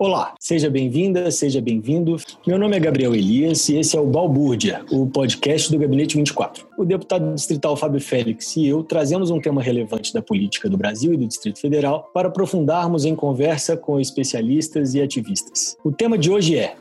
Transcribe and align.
Olá, 0.00 0.32
seja 0.38 0.70
bem-vinda, 0.70 1.28
seja 1.28 1.60
bem-vindo. 1.60 2.14
Meu 2.46 2.56
nome 2.56 2.76
é 2.76 2.78
Gabriel 2.78 3.16
Elias 3.16 3.68
e 3.68 3.78
esse 3.78 3.96
é 3.96 4.00
o 4.00 4.06
Balbúrdia, 4.06 4.84
o 4.92 5.08
podcast 5.08 5.72
do 5.72 5.76
Gabinete 5.76 6.16
24. 6.16 6.68
O 6.78 6.84
deputado 6.84 7.34
distrital 7.34 7.76
Fábio 7.76 8.00
Félix 8.00 8.56
e 8.56 8.68
eu 8.68 8.84
trazemos 8.84 9.28
um 9.28 9.40
tema 9.40 9.60
relevante 9.60 10.14
da 10.14 10.22
política 10.22 10.70
do 10.70 10.76
Brasil 10.76 11.14
e 11.14 11.16
do 11.16 11.26
Distrito 11.26 11.58
Federal 11.58 12.08
para 12.14 12.28
aprofundarmos 12.28 13.04
em 13.04 13.16
conversa 13.16 13.76
com 13.76 13.98
especialistas 13.98 14.94
e 14.94 15.02
ativistas. 15.02 15.76
O 15.82 15.90
tema 15.90 16.16
de 16.16 16.30
hoje 16.30 16.56
é 16.56 16.76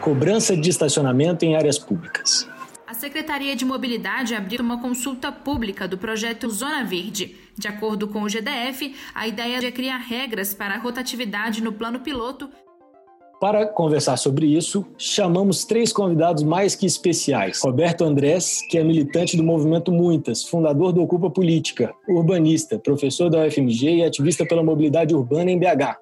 Cobrança 0.00 0.56
de 0.56 0.68
estacionamento 0.68 1.44
em 1.44 1.54
áreas 1.54 1.78
públicas. 1.78 2.48
A 2.90 2.94
Secretaria 2.94 3.54
de 3.54 3.64
Mobilidade 3.64 4.34
abriu 4.34 4.60
uma 4.62 4.80
consulta 4.80 5.30
pública 5.30 5.86
do 5.86 5.96
projeto 5.96 6.50
Zona 6.50 6.82
Verde. 6.82 7.36
De 7.58 7.68
acordo 7.68 8.08
com 8.08 8.22
o 8.22 8.28
GDF, 8.28 8.94
a 9.14 9.26
ideia 9.26 9.66
é 9.66 9.70
criar 9.70 9.98
regras 9.98 10.54
para 10.54 10.74
a 10.74 10.78
rotatividade 10.78 11.62
no 11.62 11.72
plano 11.72 12.00
piloto. 12.00 12.50
Para 13.40 13.66
conversar 13.66 14.18
sobre 14.18 14.54
isso, 14.54 14.86
chamamos 14.98 15.64
três 15.64 15.94
convidados 15.94 16.42
mais 16.42 16.74
que 16.74 16.84
especiais. 16.84 17.58
Roberto 17.62 18.04
Andrés, 18.04 18.60
que 18.68 18.76
é 18.76 18.84
militante 18.84 19.34
do 19.34 19.42
movimento 19.42 19.90
Muitas, 19.90 20.44
fundador 20.44 20.92
do 20.92 21.02
Ocupa 21.02 21.30
Política, 21.30 21.90
urbanista, 22.06 22.78
professor 22.78 23.30
da 23.30 23.46
UFMG 23.46 23.96
e 23.96 24.04
ativista 24.04 24.44
pela 24.44 24.62
mobilidade 24.62 25.14
urbana 25.14 25.50
em 25.50 25.58
BH. 25.58 25.96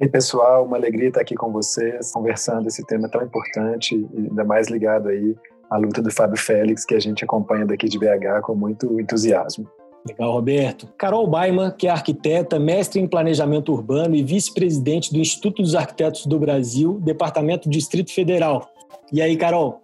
E 0.00 0.08
pessoal, 0.08 0.64
uma 0.64 0.76
alegria 0.76 1.06
estar 1.06 1.20
aqui 1.20 1.36
com 1.36 1.52
vocês, 1.52 2.10
conversando 2.10 2.66
esse 2.66 2.84
tema 2.84 3.08
tão 3.08 3.22
importante 3.22 3.94
e 3.94 4.18
ainda 4.18 4.42
mais 4.42 4.68
ligado 4.68 5.08
aí 5.08 5.36
a 5.70 5.76
luta 5.76 6.02
do 6.02 6.10
Fábio 6.10 6.36
Félix, 6.36 6.84
que 6.84 6.96
a 6.96 7.00
gente 7.00 7.22
acompanha 7.22 7.64
daqui 7.64 7.88
de 7.88 7.96
BH 7.96 8.42
com 8.42 8.56
muito 8.56 9.00
entusiasmo. 9.00 9.68
Legal, 10.06 10.32
Roberto. 10.32 10.88
Carol 10.98 11.26
Baima, 11.28 11.70
que 11.70 11.86
é 11.86 11.90
arquiteta, 11.90 12.58
mestre 12.58 13.00
em 13.00 13.06
planejamento 13.06 13.72
urbano 13.72 14.16
e 14.16 14.22
vice-presidente 14.22 15.12
do 15.12 15.18
Instituto 15.18 15.62
dos 15.62 15.76
Arquitetos 15.76 16.26
do 16.26 16.38
Brasil, 16.38 16.98
Departamento 17.00 17.68
Distrito 17.68 18.12
Federal. 18.12 18.68
E 19.12 19.22
aí, 19.22 19.36
Carol? 19.36 19.80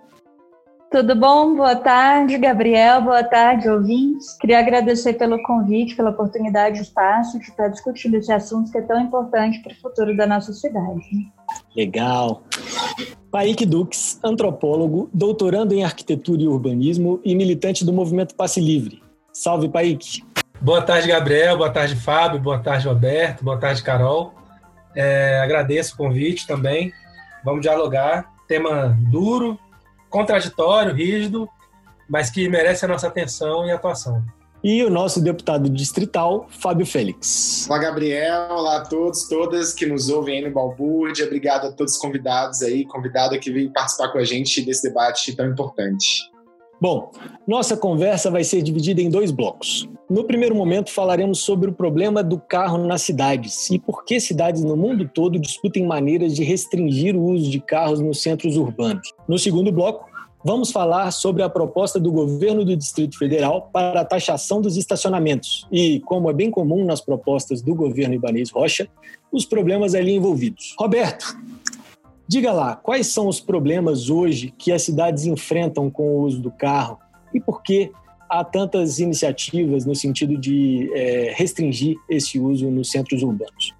Tudo 0.91 1.15
bom? 1.15 1.55
Boa 1.55 1.77
tarde, 1.77 2.39
Gabriel. 2.39 3.03
Boa 3.03 3.23
tarde, 3.23 3.69
ouvintes. 3.69 4.37
Queria 4.39 4.59
agradecer 4.59 5.13
pelo 5.13 5.41
convite, 5.43 5.95
pela 5.95 6.11
oportunidade 6.11 6.79
e 6.79 6.83
espaço 6.83 7.39
de 7.39 7.45
estar 7.45 7.69
discutindo 7.69 8.17
esse 8.17 8.33
assunto 8.33 8.73
que 8.73 8.79
é 8.79 8.83
tão 8.83 8.99
importante 8.99 9.63
para 9.63 9.73
o 9.73 9.77
futuro 9.77 10.17
da 10.17 10.27
nossa 10.27 10.51
cidade. 10.53 11.05
Legal. 11.77 12.43
Paik 13.31 13.67
Dux, 13.67 14.19
antropólogo, 14.25 15.11
doutorando 15.13 15.75
em 15.75 15.85
arquitetura 15.85 16.41
e 16.41 16.49
urbanismo 16.49 17.21
e 17.23 17.35
militante 17.35 17.85
do 17.85 17.93
movimento 17.93 18.35
Passe 18.35 18.59
Livre. 18.59 19.03
Salve, 19.39 19.69
Paik. 19.69 20.25
Boa 20.61 20.83
tarde, 20.83 21.07
Gabriel. 21.07 21.57
Boa 21.57 21.71
tarde, 21.71 21.95
Fábio. 21.95 22.41
Boa 22.41 22.59
tarde, 22.59 22.89
Roberto. 22.89 23.45
Boa 23.45 23.57
tarde, 23.57 23.81
Carol. 23.85 24.35
É, 24.97 25.39
agradeço 25.39 25.95
o 25.95 25.97
convite 25.97 26.45
também. 26.45 26.93
Vamos 27.45 27.61
dialogar. 27.61 28.29
Tema 28.49 28.99
duro, 28.99 29.57
contraditório, 30.11 30.93
rígido, 30.93 31.49
mas 32.11 32.31
que 32.31 32.49
merece 32.49 32.85
a 32.85 32.89
nossa 32.89 33.07
atenção 33.07 33.65
e 33.65 33.71
atuação 33.71 34.25
e 34.63 34.83
o 34.83 34.91
nosso 34.91 35.21
deputado 35.21 35.69
distrital, 35.71 36.49
Fábio 36.51 36.85
Félix. 36.85 37.67
Olá, 37.71 37.79
Gabriel. 37.79 38.49
Olá 38.51 38.79
a 38.79 38.81
todos, 38.81 39.29
todas 39.29 39.73
que 39.73 39.87
nos 39.87 40.09
ouvem 40.09 40.39
aí 40.39 40.45
no 40.45 40.53
Balbúrdia. 40.53 41.27
Obrigado 41.27 41.69
a 41.69 41.73
todos 41.73 41.95
os 41.95 41.99
convidados 41.99 42.61
aí, 42.63 42.85
convidada 42.85 43.39
que 43.39 43.53
veio 43.53 43.73
participar 43.73 44.09
com 44.09 44.19
a 44.19 44.25
gente 44.25 44.61
desse 44.63 44.89
debate 44.89 45.37
tão 45.37 45.47
importante. 45.47 46.29
Bom, 46.81 47.11
nossa 47.45 47.77
conversa 47.77 48.31
vai 48.31 48.45
ser 48.45 48.63
dividida 48.63 49.03
em 49.03 49.11
dois 49.11 49.33
blocos. 49.33 49.89
No 50.09 50.23
primeiro 50.23 50.55
momento, 50.55 50.93
falaremos 50.93 51.41
sobre 51.41 51.69
o 51.69 51.73
problema 51.73 52.23
do 52.23 52.39
carro 52.39 52.79
nas 52.79 53.03
cidades 53.03 53.69
e 53.71 53.81
por 53.81 54.05
que 54.05 54.21
cidades 54.21 54.63
no 54.63 54.77
mundo 54.77 55.11
todo 55.13 55.41
discutem 55.41 55.85
maneiras 55.85 56.37
de 56.37 56.45
restringir 56.45 57.17
o 57.17 57.25
uso 57.25 57.51
de 57.51 57.61
carros 57.61 58.01
nos 58.01 58.23
centros 58.23 58.57
urbanos. 58.57 59.13
No 59.27 59.37
segundo 59.41 59.73
bloco, 59.73 60.09
vamos 60.45 60.71
falar 60.71 61.11
sobre 61.11 61.43
a 61.43 61.49
proposta 61.49 61.99
do 61.99 62.13
governo 62.13 62.65
do 62.65 62.77
Distrito 62.77 63.19
Federal 63.19 63.69
para 63.73 64.03
a 64.03 64.05
taxação 64.05 64.61
dos 64.61 64.77
estacionamentos 64.77 65.67
e, 65.73 65.99
como 66.01 66.31
é 66.31 66.33
bem 66.33 66.49
comum 66.49 66.85
nas 66.85 67.01
propostas 67.01 67.61
do 67.61 67.75
governo 67.75 68.15
Ibanez 68.15 68.51
Rocha, 68.51 68.89
os 69.33 69.45
problemas 69.45 69.97
ali 69.97 70.15
envolvidos. 70.15 70.77
Roberto, 70.79 71.37
diga 72.29 72.53
lá, 72.53 72.77
quais 72.77 73.07
são 73.07 73.27
os 73.27 73.41
problemas 73.41 74.11
hoje 74.11 74.55
que 74.57 74.71
as 74.71 74.83
cidades 74.83 75.25
enfrentam 75.25 75.91
com 75.91 76.03
o 76.03 76.21
uso 76.21 76.41
do 76.41 76.51
carro 76.51 76.99
e 77.33 77.41
por 77.41 77.63
que 77.63 77.91
há 78.29 78.45
tantas 78.45 78.99
iniciativas 78.99 79.87
no 79.87 79.95
sentido 79.95 80.37
de 80.37 80.91
é, 80.95 81.33
restringir 81.35 81.97
esse 82.09 82.39
uso 82.39 82.71
nos 82.71 82.91
centros 82.91 83.23
urbanos? 83.23 83.75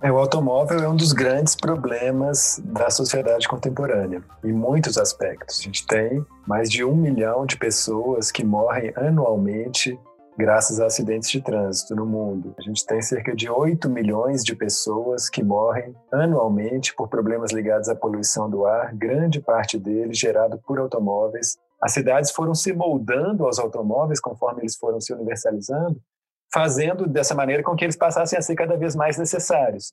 É, 0.00 0.10
o 0.10 0.18
automóvel 0.18 0.80
é 0.80 0.88
um 0.88 0.96
dos 0.96 1.12
grandes 1.12 1.54
problemas 1.54 2.60
da 2.64 2.90
sociedade 2.90 3.46
contemporânea, 3.46 4.20
em 4.42 4.52
muitos 4.52 4.98
aspectos. 4.98 5.60
A 5.60 5.62
gente 5.62 5.86
tem 5.86 6.24
mais 6.44 6.68
de 6.68 6.82
um 6.82 6.96
milhão 6.96 7.46
de 7.46 7.56
pessoas 7.56 8.32
que 8.32 8.44
morrem 8.44 8.92
anualmente 8.96 9.96
graças 10.42 10.80
a 10.80 10.86
acidentes 10.86 11.30
de 11.30 11.40
trânsito 11.40 11.94
no 11.94 12.04
mundo. 12.04 12.52
A 12.58 12.62
gente 12.62 12.84
tem 12.84 13.00
cerca 13.00 13.32
de 13.32 13.48
8 13.48 13.88
milhões 13.88 14.42
de 14.42 14.56
pessoas 14.56 15.30
que 15.30 15.40
morrem 15.40 15.94
anualmente 16.10 16.92
por 16.96 17.06
problemas 17.06 17.52
ligados 17.52 17.88
à 17.88 17.94
poluição 17.94 18.50
do 18.50 18.66
ar, 18.66 18.92
grande 18.92 19.40
parte 19.40 19.78
deles 19.78 20.18
gerado 20.18 20.58
por 20.66 20.80
automóveis. 20.80 21.56
As 21.80 21.92
cidades 21.92 22.32
foram 22.32 22.56
se 22.56 22.72
moldando 22.72 23.46
aos 23.46 23.60
automóveis 23.60 24.18
conforme 24.18 24.62
eles 24.62 24.76
foram 24.76 25.00
se 25.00 25.12
universalizando, 25.12 26.02
fazendo 26.52 27.06
dessa 27.06 27.36
maneira 27.36 27.62
com 27.62 27.76
que 27.76 27.84
eles 27.84 27.96
passassem 27.96 28.36
a 28.36 28.42
ser 28.42 28.56
cada 28.56 28.76
vez 28.76 28.96
mais 28.96 29.16
necessários. 29.16 29.92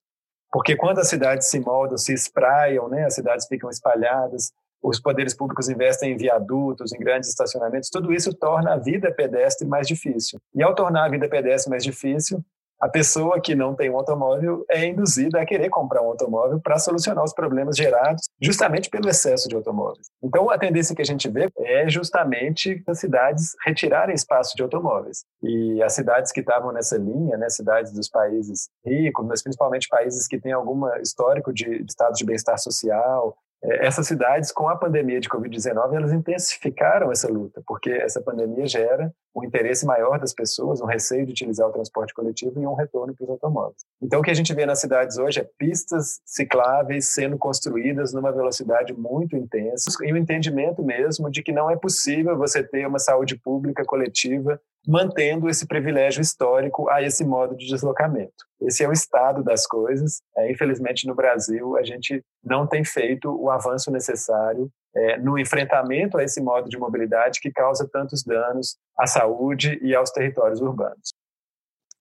Porque 0.52 0.76
quando 0.76 0.98
as 0.98 1.10
cidades 1.10 1.48
se 1.48 1.60
moldam, 1.60 1.96
se 1.96 2.12
espraiam, 2.12 2.90
né, 2.90 3.06
as 3.06 3.14
cidades 3.14 3.46
ficam 3.46 3.70
espalhadas, 3.70 4.52
os 4.82 5.00
poderes 5.00 5.34
públicos 5.36 5.70
investem 5.70 6.14
em 6.14 6.18
viadutos, 6.18 6.94
em 6.94 7.00
grandes 7.00 7.30
estacionamentos, 7.30 7.90
tudo 7.90 8.14
isso 8.14 8.34
torna 8.34 8.74
a 8.74 8.78
vida 8.78 9.12
pedestre 9.12 9.68
mais 9.68 9.88
difícil. 9.88 10.40
E 10.56 10.64
ao 10.64 10.76
tornar 10.76 11.06
a 11.06 11.10
vida 11.10 11.28
pedestre 11.28 11.70
mais 11.70 11.84
difícil, 11.84 12.44
a 12.80 12.88
pessoa 12.88 13.42
que 13.42 13.56
não 13.56 13.76
tem 13.76 13.90
um 13.90 13.98
automóvel 13.98 14.66
é 14.70 14.86
induzida 14.86 15.42
a 15.42 15.46
querer 15.46 15.70
comprar 15.70 16.02
um 16.02 16.08
automóvel 16.08 16.62
para 16.62 16.80
solucionar 16.80 17.26
os 17.26 17.34
problemas 17.34 17.76
gerados 17.76 18.30
justamente 18.42 18.90
pelo 18.90 19.10
excesso 19.10 19.50
de 19.50 19.56
automóveis. 19.56 20.08
Então, 20.24 20.50
a 20.50 20.58
tendência 20.58 20.96
que 20.96 21.02
a 21.02 21.06
gente 21.06 21.28
vê 21.28 21.50
é 21.58 21.90
justamente 21.90 22.82
as 22.88 23.00
cidades 23.00 23.54
retirarem 23.66 24.16
espaço 24.16 24.56
de 24.56 24.64
automóveis. 24.64 25.26
E 25.44 25.84
as 25.84 25.94
cidades 25.94 26.32
que 26.32 26.40
estavam 26.40 26.72
nessa 26.72 26.98
linha, 26.98 27.38
né, 27.38 27.50
cidades 27.50 27.92
dos 27.92 28.08
países 28.08 28.70
ricos, 28.86 29.26
mas 29.28 29.44
principalmente 29.44 29.90
países 29.90 30.26
que 30.26 30.40
têm 30.40 30.54
algum 30.54 30.88
histórico 31.02 31.52
de, 31.52 31.84
de 31.84 31.92
estado 31.92 32.14
de 32.14 32.26
bem-estar 32.26 32.58
social, 32.58 33.36
essas 33.62 34.08
cidades, 34.08 34.52
com 34.52 34.70
a 34.70 34.76
pandemia 34.76 35.20
de 35.20 35.30
Covid-19, 35.30 35.94
elas 35.94 36.14
intensificaram 36.14 37.12
essa 37.12 37.28
luta, 37.28 37.62
porque 37.68 37.90
essa 37.90 38.22
pandemia 38.22 38.66
gera 38.66 39.14
um 39.36 39.44
interesse 39.44 39.86
maior 39.86 40.20
das 40.20 40.34
pessoas, 40.34 40.82
um 40.82 40.86
receio 40.86 41.26
de 41.26 41.32
utilizar 41.32 41.68
o 41.68 41.72
transporte 41.72 42.14
coletivo 42.14 42.60
e 42.60 42.66
um 42.66 42.74
retorno 42.74 43.14
para 43.14 43.24
os 43.24 43.30
automóveis. 43.30 43.86
Então, 44.02 44.20
o 44.20 44.24
que 44.24 44.32
a 44.32 44.34
gente 44.34 44.54
vê 44.54 44.66
nas 44.66 44.80
cidades 44.80 45.18
hoje 45.18 45.42
é 45.42 45.48
pistas 45.58 46.20
cicláveis 46.26 47.14
sendo 47.14 47.38
construídas 47.38 48.14
numa 48.14 48.32
velocidade 48.32 48.94
muito 48.94 49.36
intensa 49.36 49.92
e 50.04 50.12
o 50.12 50.18
entendimento 50.18 50.84
mesmo 50.84 51.30
de 51.30 51.44
que 51.44 51.52
não 51.52 51.70
é 51.70 51.76
possível 51.76 52.38
você 52.38 52.64
ter 52.64 52.88
uma 52.88 53.00
saúde 53.00 53.38
pública 53.38 53.84
coletiva 53.86 54.60
mantendo 54.90 55.48
esse 55.48 55.68
privilégio 55.68 56.20
histórico 56.20 56.90
a 56.90 57.04
esse 57.04 57.24
modo 57.24 57.56
de 57.56 57.68
deslocamento. 57.68 58.34
Esse 58.60 58.84
é 58.84 58.90
o 58.90 58.92
estado 58.92 59.44
das 59.44 59.68
coisas. 59.68 60.24
É, 60.36 60.52
infelizmente, 60.52 61.06
no 61.06 61.14
Brasil, 61.14 61.78
a 61.78 61.84
gente 61.84 62.24
não 62.44 62.66
tem 62.66 62.84
feito 62.84 63.30
o 63.30 63.52
avanço 63.52 63.92
necessário 63.92 64.68
é, 64.96 65.20
no 65.20 65.38
enfrentamento 65.38 66.18
a 66.18 66.24
esse 66.24 66.42
modo 66.42 66.68
de 66.68 66.78
mobilidade 66.78 67.40
que 67.40 67.52
causa 67.52 67.88
tantos 67.88 68.24
danos 68.24 68.78
à 68.98 69.06
saúde 69.06 69.80
e 69.84 69.94
aos 69.94 70.10
territórios 70.10 70.60
urbanos. 70.60 71.14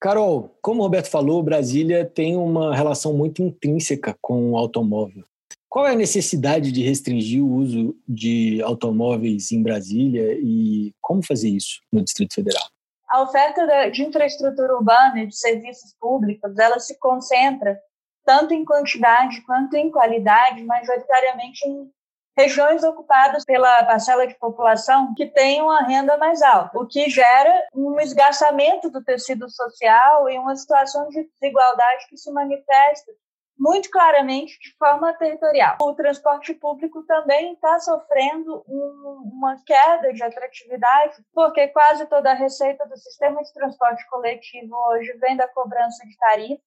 Carol, 0.01 0.57
como 0.63 0.81
o 0.81 0.85
Roberto 0.85 1.11
falou, 1.11 1.43
Brasília 1.43 2.07
tem 2.07 2.37
uma 2.37 2.75
relação 2.75 3.13
muito 3.13 3.43
intrínseca 3.43 4.17
com 4.23 4.53
o 4.53 4.57
automóvel. 4.57 5.25
Qual 5.69 5.87
é 5.87 5.93
a 5.93 5.97
necessidade 5.97 6.73
de 6.73 6.83
restringir 6.83 7.45
o 7.45 7.53
uso 7.53 7.95
de 8.09 8.63
automóveis 8.63 9.53
em 9.53 9.63
Brasília 9.63 10.39
e 10.41 10.95
como 11.03 11.23
fazer 11.23 11.51
isso 11.51 11.83
no 11.93 12.03
Distrito 12.03 12.35
Federal? 12.35 12.67
A 13.09 13.23
oferta 13.23 13.91
de 13.91 14.05
infraestrutura 14.05 14.75
urbana 14.75 15.21
e 15.21 15.27
de 15.27 15.37
serviços 15.37 15.95
públicos, 15.99 16.59
ela 16.59 16.79
se 16.79 16.99
concentra 16.99 17.81
tanto 18.25 18.53
em 18.53 18.65
quantidade 18.65 19.41
quanto 19.47 19.75
em 19.75 19.91
qualidade, 19.91 20.63
majoritariamente 20.65 21.67
em 21.67 21.91
regiões 22.37 22.85
ocupadas 22.85 23.45
pela 23.45 23.85
parcela 23.85 24.27
de 24.27 24.35
população 24.39 25.13
que 25.17 25.27
tem 25.27 25.61
uma 25.61 25.83
renda 25.83 26.17
mais 26.19 26.41
alta, 26.41 26.79
o 26.79 26.87
que 26.87 27.11
gera 27.11 27.67
um 27.75 27.99
esgarçamento 27.99 28.91
do 28.91 29.03
tecido 29.03 29.51
social 29.51 30.29
e 30.29 30.39
uma 30.39 30.55
situação 30.55 31.09
de 31.09 31.25
desigualdade 31.25 32.07
que 32.09 32.17
se 32.17 32.31
manifesta 32.31 33.11
muito 33.59 33.91
claramente 33.91 34.59
de 34.61 34.77
forma 34.77 35.13
territorial. 35.15 35.77
O 35.83 35.95
transporte 35.95 36.55
público 36.55 37.03
também 37.05 37.55
está 37.55 37.79
sofrendo 37.81 38.65
um, 38.69 39.31
uma 39.35 39.57
queda 39.65 40.13
de 40.13 40.23
atratividade, 40.23 41.17
porque 41.35 41.69
quase 41.69 42.07
toda 42.07 42.31
a 42.31 42.35
receita 42.35 42.87
do 42.87 42.97
sistema 42.97 43.43
de 43.43 43.53
transporte 43.53 44.07
coletivo 44.09 44.77
hoje 44.89 45.13
vem 45.15 45.37
da 45.37 45.49
cobrança 45.49 46.07
de 46.07 46.17
tarifa, 46.17 46.63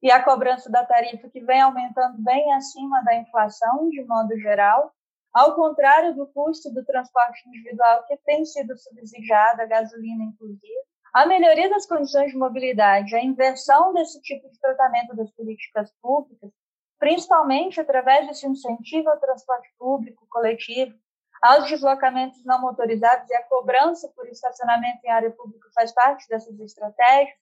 e 0.00 0.10
a 0.10 0.22
cobrança 0.22 0.70
da 0.70 0.84
tarifa 0.84 1.28
que 1.28 1.40
vem 1.40 1.60
aumentando 1.60 2.22
bem 2.22 2.52
acima 2.54 3.02
da 3.04 3.16
inflação, 3.16 3.88
de 3.88 4.04
modo 4.04 4.38
geral, 4.38 4.92
ao 5.32 5.54
contrário 5.54 6.14
do 6.14 6.26
custo 6.28 6.72
do 6.72 6.84
transporte 6.84 7.48
individual, 7.48 8.04
que 8.06 8.16
tem 8.18 8.44
sido 8.44 8.76
subsidiado, 8.78 9.62
a 9.62 9.66
gasolina 9.66 10.24
inclusive. 10.24 10.88
A 11.12 11.26
melhoria 11.26 11.70
das 11.70 11.86
condições 11.86 12.30
de 12.30 12.36
mobilidade, 12.36 13.16
a 13.16 13.22
inversão 13.22 13.94
desse 13.94 14.20
tipo 14.20 14.48
de 14.50 14.60
tratamento 14.60 15.16
das 15.16 15.30
políticas 15.30 15.90
públicas, 16.02 16.50
principalmente 16.98 17.80
através 17.80 18.26
desse 18.26 18.46
incentivo 18.46 19.08
ao 19.08 19.18
transporte 19.18 19.68
público 19.78 20.26
coletivo, 20.28 20.94
aos 21.40 21.68
deslocamentos 21.68 22.44
não 22.44 22.60
motorizados 22.60 23.30
e 23.30 23.34
a 23.34 23.42
cobrança 23.44 24.08
por 24.14 24.26
estacionamento 24.28 24.98
em 25.04 25.10
área 25.10 25.30
pública 25.30 25.68
faz 25.74 25.92
parte 25.92 26.28
dessas 26.28 26.58
estratégias, 26.60 27.38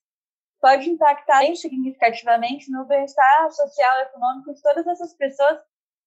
pode 0.61 0.91
impactar 0.91 1.43
significativamente 1.57 2.71
no 2.71 2.85
bem-estar 2.85 3.51
social 3.51 3.99
e 3.99 4.03
econômico 4.03 4.55
de 4.55 4.63
todas 4.63 4.87
essas 4.87 5.15
pessoas 5.15 5.59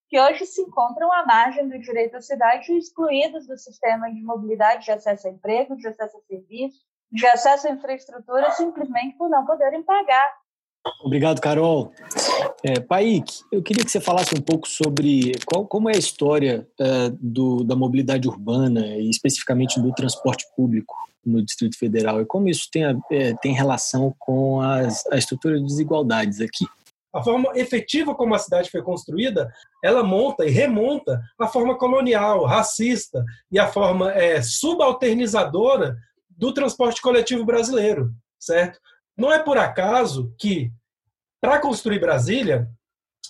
que 0.07 0.19
hoje 0.19 0.45
se 0.45 0.61
encontram 0.61 1.11
à 1.11 1.25
margem 1.25 1.67
do 1.67 1.77
direito 1.79 2.17
à 2.17 2.21
cidade, 2.21 2.73
excluídos 2.73 3.47
do 3.47 3.57
sistema 3.57 4.11
de 4.11 4.21
mobilidade 4.23 4.85
de 4.85 4.91
acesso 4.91 5.27
a 5.27 5.31
emprego, 5.31 5.75
de 5.75 5.87
acesso 5.87 6.17
a 6.17 6.21
serviços, 6.21 6.88
de 7.11 7.25
acesso 7.25 7.67
à 7.67 7.71
infraestrutura, 7.71 8.51
simplesmente 8.51 9.17
por 9.17 9.29
não 9.29 9.45
poderem 9.45 9.83
pagar. 9.83 10.29
Obrigado, 11.03 11.41
Carol. 11.41 11.91
É, 12.63 12.79
Paik, 12.79 13.41
eu 13.51 13.61
queria 13.61 13.83
que 13.83 13.91
você 13.91 13.99
falasse 13.99 14.35
um 14.35 14.41
pouco 14.41 14.67
sobre 14.67 15.33
qual, 15.45 15.65
como 15.65 15.89
é 15.89 15.95
a 15.95 15.99
história 15.99 16.67
é, 16.79 17.09
do, 17.19 17.63
da 17.63 17.75
mobilidade 17.75 18.27
urbana 18.27 18.85
e 18.97 19.09
especificamente 19.09 19.79
do 19.79 19.93
transporte 19.93 20.45
público 20.55 20.95
no 21.25 21.43
Distrito 21.43 21.77
Federal 21.77 22.21
e 22.21 22.25
como 22.25 22.47
isso 22.47 22.69
tem, 22.71 22.83
é, 23.11 23.33
tem 23.41 23.53
relação 23.53 24.15
com 24.17 24.61
as, 24.61 25.05
a 25.07 25.17
estrutura 25.17 25.57
de 25.57 25.65
desigualdades 25.65 26.39
aqui. 26.39 26.65
A 27.13 27.23
forma 27.23 27.51
efetiva 27.55 28.13
como 28.13 28.35
a 28.35 28.39
cidade 28.39 28.69
foi 28.69 28.83
construída, 28.83 29.51
ela 29.83 30.03
monta 30.03 30.45
e 30.45 30.49
remonta 30.49 31.19
a 31.39 31.47
forma 31.47 31.75
colonial, 31.75 32.45
racista 32.45 33.23
e 33.51 33.57
a 33.57 33.67
forma 33.67 34.11
é, 34.13 34.41
subalternizadora 34.41 35.97
do 36.39 36.53
transporte 36.53 37.01
coletivo 37.01 37.45
brasileiro, 37.45 38.11
certo? 38.39 38.79
Não 39.15 39.31
é 39.31 39.39
por 39.39 39.57
acaso 39.57 40.33
que, 40.39 40.71
para 41.41 41.59
construir 41.59 41.99
Brasília, 41.99 42.65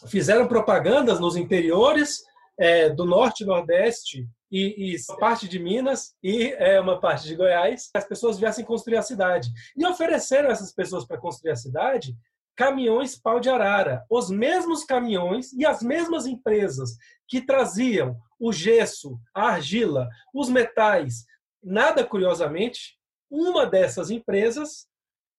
fizeram 0.07 0.47
propagandas 0.47 1.19
nos 1.19 1.35
interiores 1.35 2.19
é, 2.59 2.89
do 2.89 3.06
norte 3.06 3.44
nordeste 3.44 4.27
e, 4.51 4.94
e, 4.94 5.17
parte 5.19 5.47
de 5.47 5.57
Minas 5.57 6.13
e 6.23 6.53
é, 6.57 6.79
uma 6.79 7.00
parte 7.00 7.27
de 7.27 7.35
Goiás, 7.35 7.89
as 7.95 8.06
pessoas 8.06 8.38
viessem 8.38 8.63
construir 8.63 8.97
a 8.97 9.01
cidade. 9.01 9.50
E 9.75 9.85
ofereceram 9.85 10.51
essas 10.51 10.71
pessoas 10.71 11.06
para 11.06 11.17
construir 11.17 11.51
a 11.51 11.56
cidade 11.56 12.15
caminhões 12.56 13.17
pau 13.17 13.39
de 13.39 13.50
arara. 13.50 14.06
Os 14.07 14.29
mesmos 14.29 14.83
caminhões 14.83 15.51
e 15.53 15.65
as 15.65 15.81
mesmas 15.81 16.27
empresas 16.27 16.91
que 17.27 17.41
traziam 17.41 18.17
o 18.39 18.53
gesso, 18.53 19.19
a 19.33 19.47
argila, 19.47 20.07
os 20.31 20.47
metais. 20.47 21.25
Nada 21.63 22.03
curiosamente, 22.03 22.99
uma 23.30 23.66
dessas 23.66 24.10
empresas 24.10 24.88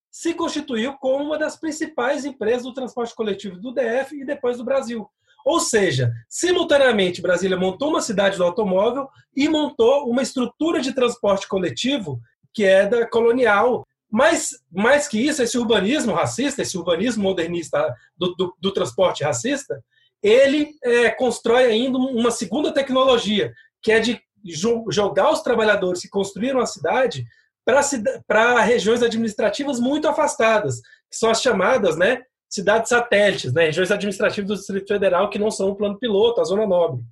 se 0.09 0.33
constituiu 0.33 0.93
como 0.97 1.23
uma 1.23 1.37
das 1.37 1.55
principais 1.55 2.25
empresas 2.25 2.63
do 2.63 2.73
transporte 2.73 3.15
coletivo 3.15 3.57
do 3.57 3.73
DF 3.73 4.15
e 4.15 4.25
depois 4.25 4.57
do 4.57 4.65
Brasil. 4.65 5.09
Ou 5.45 5.59
seja, 5.59 6.11
simultaneamente, 6.29 7.21
Brasília 7.21 7.57
montou 7.57 7.89
uma 7.89 8.01
cidade 8.01 8.37
do 8.37 8.43
automóvel 8.43 9.07
e 9.35 9.47
montou 9.49 10.09
uma 10.09 10.21
estrutura 10.21 10.81
de 10.81 10.93
transporte 10.93 11.47
coletivo 11.47 12.19
que 12.53 12.65
é 12.65 12.85
da 12.85 13.07
colonial 13.07 13.87
mas, 14.11 14.49
mais 14.69 15.07
que 15.07 15.17
isso, 15.17 15.41
esse 15.41 15.57
urbanismo 15.57 16.13
racista, 16.13 16.61
esse 16.61 16.77
urbanismo 16.77 17.23
modernista 17.23 17.95
do, 18.17 18.35
do, 18.35 18.53
do 18.59 18.73
transporte 18.73 19.23
racista, 19.23 19.81
ele 20.21 20.75
é, 20.83 21.09
constrói 21.11 21.65
ainda 21.67 21.97
uma 21.97 22.29
segunda 22.29 22.73
tecnologia, 22.73 23.53
que 23.81 23.89
é 23.89 24.01
de 24.01 24.21
jogar 24.89 25.31
os 25.31 25.41
trabalhadores 25.41 26.01
que 26.01 26.09
construíram 26.09 26.59
a 26.59 26.65
cidade 26.65 27.25
para 28.27 28.61
regiões 28.61 29.03
administrativas 29.03 29.79
muito 29.79 30.07
afastadas, 30.07 30.81
que 31.09 31.17
são 31.17 31.29
as 31.29 31.41
chamadas 31.41 31.97
né, 31.97 32.21
cidades 32.49 32.89
satélites, 32.89 33.53
né, 33.53 33.65
regiões 33.65 33.91
administrativas 33.91 34.47
do 34.47 34.55
Distrito 34.55 34.87
Federal 34.87 35.29
que 35.29 35.39
não 35.39 35.49
são 35.49 35.69
o 35.69 35.75
plano 35.75 35.97
piloto, 35.97 36.41
a 36.41 36.43
zona 36.43 36.67
nobre. 36.67 37.03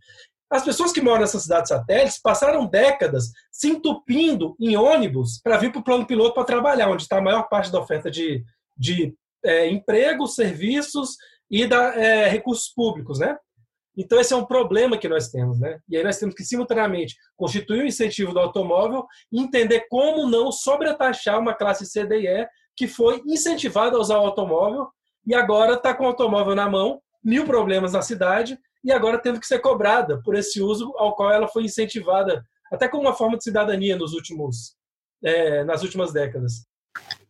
As 0.52 0.64
pessoas 0.64 0.92
que 0.92 1.02
moram 1.02 1.22
nessas 1.22 1.44
cidades 1.44 1.70
satélites 1.70 2.20
passaram 2.20 2.66
décadas 2.66 3.32
se 3.52 3.70
entupindo 3.70 4.56
em 4.60 4.76
ônibus 4.76 5.40
para 5.44 5.58
vir 5.58 5.72
para 5.72 5.80
o 5.80 5.84
plano 5.84 6.08
piloto 6.08 6.34
para 6.34 6.44
trabalhar, 6.44 6.90
onde 6.90 7.04
está 7.04 7.20
a 7.20 7.22
maior 7.22 7.48
parte 7.48 7.72
da 7.72 7.80
oferta 7.80 8.10
de, 8.10 8.44
de 8.76 9.14
é, 9.46 9.70
empregos, 9.70 10.34
serviços 10.34 11.18
e 11.52 11.68
da, 11.68 11.96
é, 11.96 12.28
recursos 12.28 12.74
públicos, 12.74 13.20
né? 13.20 13.38
Então, 13.98 14.20
esse 14.20 14.34
é 14.34 14.38
um 14.38 14.46
problema 14.46 14.98
que 14.98 15.10
nós 15.10 15.30
temos, 15.30 15.60
né? 15.60 15.80
E 15.90 15.98
aí 15.98 16.04
nós 16.04 16.18
temos 16.18 16.36
que, 16.36 16.44
simultaneamente, 16.44 17.16
constituir 17.36 17.80
o 17.80 17.84
um 17.84 17.88
incentivo 17.88 18.34
do 18.34 18.40
automóvel 18.40 19.06
e 19.32 19.42
entender 19.42 19.86
como 19.90 20.28
não 20.28 20.52
sobretaxar 20.52 21.40
uma 21.40 21.54
classe 21.54 21.86
C, 21.86 22.06
D 22.06 22.22
e 22.22 22.28
E 22.28 22.48
que 22.76 22.88
foi 22.88 23.22
incentivada 23.28 23.98
a 23.98 24.00
usar 24.00 24.18
o 24.20 24.26
automóvel 24.26 24.88
e 25.28 25.36
agora 25.36 25.74
está 25.74 25.94
com 25.94 26.06
o 26.06 26.08
automóvel 26.08 26.56
na 26.56 26.70
mão, 26.70 27.02
mil 27.24 27.46
problemas 27.46 27.92
na 27.92 28.02
cidade, 28.02 28.58
e 28.84 28.92
agora 28.92 29.22
tendo 29.22 29.40
que 29.40 29.46
ser 29.46 29.60
cobrada 29.60 30.22
por 30.24 30.36
esse 30.36 30.62
uso 30.62 30.94
ao 30.98 31.16
qual 31.16 31.32
ela 31.32 31.48
foi 31.48 31.64
incentivada, 31.64 32.42
até 32.72 32.88
como 32.88 33.04
uma 33.04 33.14
forma 33.14 33.38
de 33.38 33.44
cidadania 33.44 33.98
nos 33.98 34.14
últimos, 34.14 34.76
é, 35.24 35.64
nas 35.66 35.84
últimas 35.84 36.14
décadas. 36.14 36.66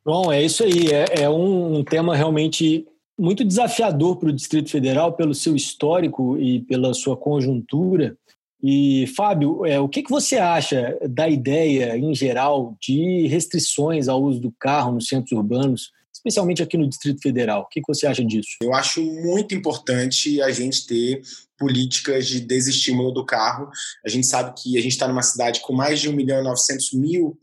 Bom, 0.06 0.32
é 0.32 0.42
isso 0.42 0.64
aí. 0.64 0.92
É, 0.92 1.24
é 1.24 1.30
um, 1.30 1.84
tema 1.84 2.16
realmente 2.16 2.86
muito 3.20 3.44
desafiador 3.44 4.18
para 4.18 4.30
o 4.30 4.34
Distrito 4.34 4.70
Federal 4.70 5.14
pelo 5.14 5.36
seu 5.36 5.56
histórico 5.56 6.38
e 6.38 6.62
pela 6.62 6.94
sua 6.94 7.18
conjuntura. 7.18 8.18
E, 8.62 9.08
Fábio, 9.16 9.66
é, 9.66 9.80
o 9.80 9.88
que, 9.88 10.04
que 10.04 10.10
você 10.10 10.38
acha 10.38 10.98
da 11.10 11.30
ideia, 11.30 11.98
em 11.98 12.14
geral, 12.14 12.76
de 12.82 13.28
restrições 13.28 14.08
ao 14.08 14.22
uso 14.22 14.40
do 14.40 14.52
carro 14.60 14.94
nos 14.94 15.08
centros 15.08 15.32
urbanos 15.32 15.92
especialmente 16.20 16.62
aqui 16.62 16.78
no 16.78 16.88
Distrito 16.88 17.22
Federal. 17.22 17.62
O 17.62 17.68
que 17.68 17.82
você 17.88 18.06
acha 18.06 18.24
disso? 18.24 18.58
Eu 18.62 18.74
acho 18.74 19.02
muito 19.02 19.56
importante 19.56 20.42
a 20.42 20.52
gente 20.52 20.86
ter 20.86 21.22
políticas 21.58 22.28
de 22.28 22.42
desestímulo 22.42 23.12
do 23.12 23.26
carro. 23.26 23.70
A 24.06 24.10
gente 24.10 24.28
sabe 24.28 24.54
que 24.62 24.78
a 24.78 24.82
gente 24.82 24.92
está 24.92 25.08
numa 25.08 25.24
cidade 25.24 25.62
com 25.62 25.74
mais 25.74 26.00
de 26.00 26.10
1 26.10 26.14
milhão 26.14 26.42
e 26.42 26.44
900 26.44 26.94
mil 26.94 27.38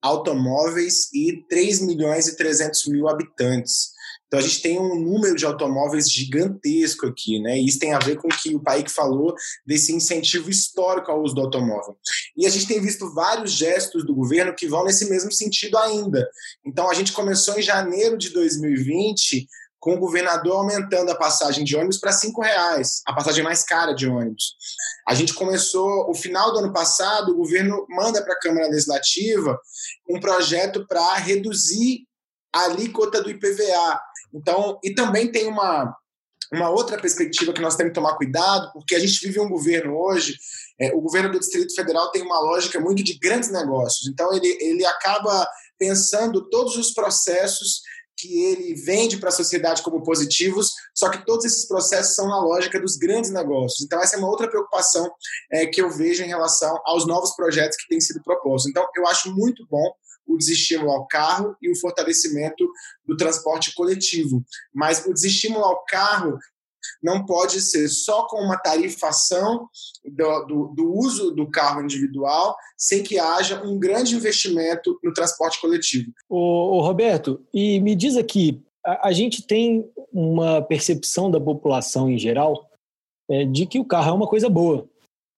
automóveis 0.00 1.12
e 1.12 1.44
3 1.48 1.82
milhões 1.82 2.26
e 2.26 2.36
300 2.36 2.86
mil 2.86 3.08
habitantes. 3.08 3.90
Então 4.30 4.38
a 4.38 4.42
gente 4.44 4.62
tem 4.62 4.78
um 4.78 4.94
número 4.94 5.34
de 5.34 5.44
automóveis 5.44 6.08
gigantesco 6.08 7.04
aqui, 7.04 7.42
né? 7.42 7.58
E 7.58 7.66
isso 7.66 7.80
tem 7.80 7.92
a 7.92 7.98
ver 7.98 8.16
com 8.16 8.28
o 8.28 8.30
que 8.30 8.54
o 8.54 8.60
Paik 8.60 8.88
falou 8.88 9.34
desse 9.66 9.92
incentivo 9.92 10.48
histórico 10.48 11.10
ao 11.10 11.20
uso 11.20 11.34
do 11.34 11.40
automóvel. 11.40 11.98
E 12.36 12.46
a 12.46 12.48
gente 12.48 12.68
tem 12.68 12.80
visto 12.80 13.12
vários 13.12 13.50
gestos 13.50 14.06
do 14.06 14.14
governo 14.14 14.54
que 14.54 14.68
vão 14.68 14.84
nesse 14.84 15.10
mesmo 15.10 15.32
sentido 15.32 15.76
ainda. 15.78 16.30
Então 16.64 16.88
a 16.88 16.94
gente 16.94 17.10
começou 17.12 17.58
em 17.58 17.62
janeiro 17.62 18.16
de 18.16 18.30
2020 18.30 19.48
com 19.80 19.94
o 19.94 19.98
governador 19.98 20.58
aumentando 20.58 21.10
a 21.10 21.16
passagem 21.16 21.64
de 21.64 21.74
ônibus 21.74 21.98
para 21.98 22.12
cinco 22.12 22.42
reais, 22.42 23.00
a 23.06 23.14
passagem 23.14 23.42
mais 23.42 23.64
cara 23.64 23.94
de 23.94 24.06
ônibus. 24.06 24.54
A 25.08 25.14
gente 25.14 25.34
começou, 25.34 26.08
o 26.08 26.14
final 26.14 26.52
do 26.52 26.58
ano 26.58 26.72
passado, 26.72 27.32
o 27.32 27.36
governo 27.36 27.84
manda 27.88 28.22
para 28.22 28.34
a 28.34 28.38
Câmara 28.38 28.68
Legislativa 28.68 29.58
um 30.08 30.20
projeto 30.20 30.86
para 30.86 31.14
reduzir 31.14 32.06
a 32.52 32.64
alíquota 32.64 33.22
do 33.22 33.30
IPVA. 33.30 34.00
Então, 34.34 34.78
e 34.82 34.94
também 34.94 35.30
tem 35.30 35.46
uma, 35.46 35.94
uma 36.52 36.70
outra 36.70 36.98
perspectiva 36.98 37.52
que 37.52 37.60
nós 37.60 37.76
temos 37.76 37.90
que 37.90 37.94
tomar 37.94 38.16
cuidado, 38.16 38.70
porque 38.72 38.94
a 38.94 38.98
gente 38.98 39.26
vive 39.26 39.40
um 39.40 39.48
governo 39.48 39.96
hoje, 39.96 40.36
é, 40.80 40.92
o 40.94 41.00
governo 41.00 41.30
do 41.30 41.38
Distrito 41.38 41.74
Federal 41.74 42.10
tem 42.10 42.22
uma 42.22 42.40
lógica 42.40 42.80
muito 42.80 43.02
de 43.02 43.18
grandes 43.18 43.50
negócios, 43.50 44.08
então 44.08 44.32
ele, 44.32 44.56
ele 44.60 44.84
acaba 44.84 45.46
pensando 45.78 46.48
todos 46.48 46.76
os 46.76 46.92
processos 46.92 47.82
que 48.20 48.44
ele 48.44 48.74
vende 48.74 49.16
para 49.16 49.30
a 49.30 49.32
sociedade 49.32 49.82
como 49.82 50.02
positivos, 50.02 50.72
só 50.94 51.08
que 51.08 51.24
todos 51.24 51.46
esses 51.46 51.66
processos 51.66 52.14
são 52.14 52.28
na 52.28 52.38
lógica 52.38 52.78
dos 52.78 52.96
grandes 52.96 53.30
negócios. 53.30 53.80
Então, 53.82 54.00
essa 54.00 54.16
é 54.16 54.18
uma 54.18 54.28
outra 54.28 54.46
preocupação 54.46 55.10
é, 55.50 55.64
que 55.64 55.80
eu 55.80 55.88
vejo 55.90 56.22
em 56.22 56.28
relação 56.28 56.78
aos 56.84 57.06
novos 57.06 57.34
projetos 57.34 57.78
que 57.78 57.88
têm 57.88 58.00
sido 58.00 58.22
propostos. 58.22 58.68
Então, 58.68 58.86
eu 58.94 59.06
acho 59.06 59.34
muito 59.34 59.66
bom 59.70 59.90
o 60.30 60.36
desestímulo 60.36 60.90
ao 60.90 61.06
carro 61.06 61.56
e 61.60 61.70
o 61.70 61.76
fortalecimento 61.76 62.68
do 63.04 63.16
transporte 63.16 63.74
coletivo. 63.74 64.42
Mas 64.72 65.04
o 65.04 65.12
desestímulo 65.12 65.64
ao 65.64 65.84
carro 65.84 66.38
não 67.02 67.26
pode 67.26 67.60
ser 67.60 67.88
só 67.88 68.26
com 68.26 68.38
uma 68.38 68.56
tarifação 68.56 69.68
do, 70.04 70.44
do, 70.46 70.74
do, 70.74 70.94
uso 70.94 71.30
do 71.32 71.50
carro 71.50 71.82
individual, 71.82 72.56
sem 72.76 73.02
que 73.02 73.18
haja 73.18 73.62
um 73.62 73.78
grande 73.78 74.14
investimento 74.14 74.98
no 75.02 75.12
transporte 75.12 75.60
coletivo. 75.60 76.12
Ô 76.28 76.80
Roberto, 76.80 77.44
e 77.52 77.80
me 77.80 77.94
diz 77.94 78.16
aqui, 78.16 78.62
a, 78.84 79.08
a 79.08 79.12
gente 79.12 79.42
tem 79.46 79.90
uma 80.12 80.62
percepção 80.62 81.30
da 81.30 81.40
população 81.40 82.10
em 82.10 82.18
geral 82.18 82.68
é, 83.28 83.44
de 83.44 83.66
que 83.66 83.78
o 83.78 83.84
carro 83.84 84.10
é 84.10 84.14
uma 84.14 84.26
coisa 84.26 84.48
boa. 84.48 84.88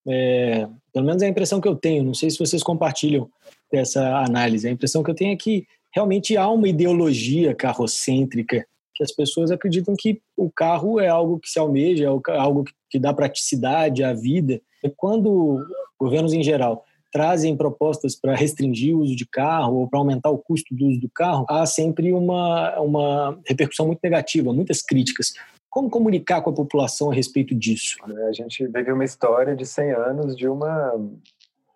É, 0.06 0.68
pelo 0.92 1.06
menos 1.06 1.22
é 1.22 1.26
a 1.26 1.30
impressão 1.30 1.60
que 1.60 1.68
eu 1.68 1.76
tenho. 1.76 2.04
Não 2.04 2.14
sei 2.14 2.30
se 2.30 2.38
vocês 2.38 2.62
compartilham 2.62 3.30
dessa 3.72 4.18
análise. 4.18 4.68
A 4.68 4.70
impressão 4.70 5.02
que 5.02 5.10
eu 5.10 5.14
tenho 5.14 5.32
é 5.32 5.36
que 5.36 5.66
realmente 5.92 6.36
há 6.36 6.48
uma 6.48 6.68
ideologia 6.68 7.54
carrocêntrica 7.54 8.66
que 8.94 9.02
as 9.02 9.10
pessoas 9.10 9.50
acreditam 9.50 9.94
que 9.98 10.20
o 10.36 10.50
carro 10.50 11.00
é 11.00 11.08
algo 11.08 11.40
que 11.40 11.48
se 11.48 11.58
almeja, 11.58 12.04
é 12.04 12.36
algo 12.36 12.64
que 12.90 12.98
dá 12.98 13.12
praticidade 13.12 14.04
à 14.04 14.12
vida. 14.12 14.60
E 14.84 14.90
quando 14.90 15.64
governos 15.98 16.32
em 16.32 16.42
geral 16.42 16.84
trazem 17.10 17.54
propostas 17.54 18.16
para 18.16 18.34
restringir 18.34 18.96
o 18.96 19.00
uso 19.00 19.14
de 19.14 19.26
carro 19.26 19.80
ou 19.80 19.88
para 19.88 19.98
aumentar 19.98 20.30
o 20.30 20.38
custo 20.38 20.74
do 20.74 20.86
uso 20.86 20.98
do 20.98 21.10
carro, 21.10 21.44
há 21.48 21.66
sempre 21.66 22.10
uma, 22.10 22.80
uma 22.80 23.38
repercussão 23.46 23.86
muito 23.86 24.00
negativa, 24.02 24.52
muitas 24.52 24.80
críticas. 24.80 25.34
Como 25.68 25.90
comunicar 25.90 26.40
com 26.40 26.50
a 26.50 26.54
população 26.54 27.10
a 27.10 27.14
respeito 27.14 27.54
disso? 27.54 27.96
A 28.28 28.32
gente 28.32 28.66
vive 28.66 28.92
uma 28.92 29.04
história 29.04 29.54
de 29.54 29.66
100 29.66 29.90
anos 29.92 30.36
de, 30.36 30.48
uma, 30.48 30.98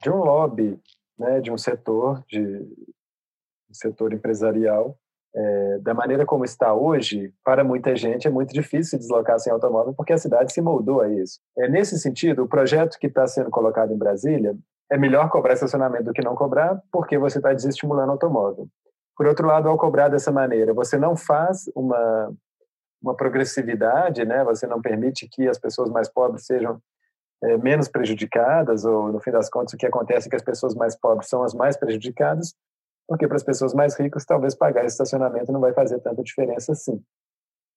de 0.03 0.11
um 0.11 0.17
lobby, 0.17 0.79
né, 1.19 1.41
de 1.41 1.51
um 1.51 1.59
setor, 1.59 2.23
de 2.29 2.41
um 2.41 3.75
setor 3.75 4.13
empresarial. 4.13 4.97
É, 5.39 5.79
da 5.81 5.93
maneira 5.93 6.25
como 6.25 6.47
está 6.47 6.73
hoje, 6.73 7.35
para 7.45 7.63
muita 7.63 7.95
gente 7.95 8.27
é 8.27 8.31
muito 8.31 8.55
difícil 8.55 8.99
deslocar 8.99 9.39
sem 9.39 9.53
automóvel 9.53 9.93
porque 9.93 10.15
a 10.15 10.19
cidade 10.19 10.51
se 10.51 10.63
moldou 10.63 11.03
a 11.03 11.09
isso. 11.13 11.41
É, 11.59 11.69
nesse 11.69 11.99
sentido, 11.99 12.45
o 12.45 12.49
projeto 12.49 12.99
que 12.99 13.07
está 13.07 13.27
sendo 13.27 13.51
colocado 13.51 13.93
em 13.93 13.99
Brasília 13.99 14.57
é 14.91 14.97
melhor 14.97 15.29
cobrar 15.29 15.53
estacionamento 15.53 16.05
do 16.05 16.13
que 16.13 16.23
não 16.23 16.35
cobrar, 16.35 16.81
porque 16.91 17.19
você 17.19 17.39
está 17.39 17.53
desestimulando 17.53 18.09
o 18.09 18.13
automóvel. 18.13 18.69
Por 19.17 19.27
outro 19.27 19.47
lado, 19.47 19.69
ao 19.69 19.77
cobrar 19.77 20.09
dessa 20.09 20.31
maneira, 20.31 20.73
você 20.73 20.97
não 20.97 21.17
faz 21.17 21.65
uma, 21.75 22.33
uma 23.03 23.17
progressividade, 23.17 24.25
né? 24.25 24.45
você 24.45 24.67
não 24.67 24.81
permite 24.81 25.29
que 25.29 25.49
as 25.49 25.59
pessoas 25.59 25.91
mais 25.91 26.09
pobres 26.09 26.47
sejam 26.47 26.81
é, 27.43 27.57
menos 27.59 27.89
prejudicadas, 27.89 28.85
ou 28.85 29.13
no 29.13 29.21
fim 29.21 29.31
das 29.31 29.49
contas, 29.49 29.75
o 29.75 29.77
que 29.77 29.87
acontece 29.87 30.27
é 30.27 30.31
que 30.31 30.37
as 30.37 30.43
pessoas 30.43 30.75
mais 30.75 30.97
pobres 30.97 31.29
são 31.29 31.43
as 31.43 31.55
mais 31.55 31.77
prejudicadas, 31.77 32.55
porque 33.09 33.27
para 33.27 33.37
as 33.37 33.45
pessoas 33.45 33.73
mais 33.73 33.99
ricas, 33.99 34.25
talvez 34.25 34.55
pagar 34.55 34.85
estacionamento 34.85 35.53
não 35.53 35.61
vai 35.61 35.73
fazer 35.73 36.01
tanta 36.01 36.23
diferença 36.23 36.73
assim. 36.73 37.01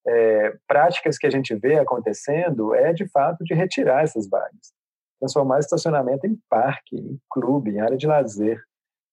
É, 0.08 0.58
práticas 0.68 1.18
que 1.18 1.28
a 1.28 1.30
gente 1.30 1.54
vê 1.56 1.78
acontecendo 1.78 2.74
é, 2.74 2.94
de 2.94 3.08
fato, 3.10 3.44
de 3.44 3.54
retirar 3.54 4.04
essas 4.04 4.28
vagas 4.28 4.74
transformar 5.20 5.60
estacionamento 5.60 6.25
em 6.25 6.39
parque, 6.50 6.96
em 6.96 7.20
clube, 7.30 7.72
em 7.72 7.80
área 7.80 7.98
de 7.98 8.08
lazer, 8.08 8.60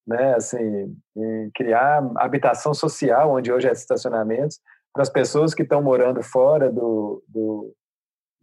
né? 0.07 0.35
Assim, 0.35 0.97
criar 1.55 2.09
habitação 2.17 2.73
social, 2.73 3.33
onde 3.33 3.53
hoje 3.53 3.69
é 3.69 3.73
estacionamentos, 3.73 4.61
para 4.93 5.03
as 5.03 5.11
pessoas 5.11 5.53
que 5.53 5.63
estão 5.63 5.83
morando 5.83 6.23
fora 6.23 6.71
do, 6.71 7.23
do, 7.29 7.75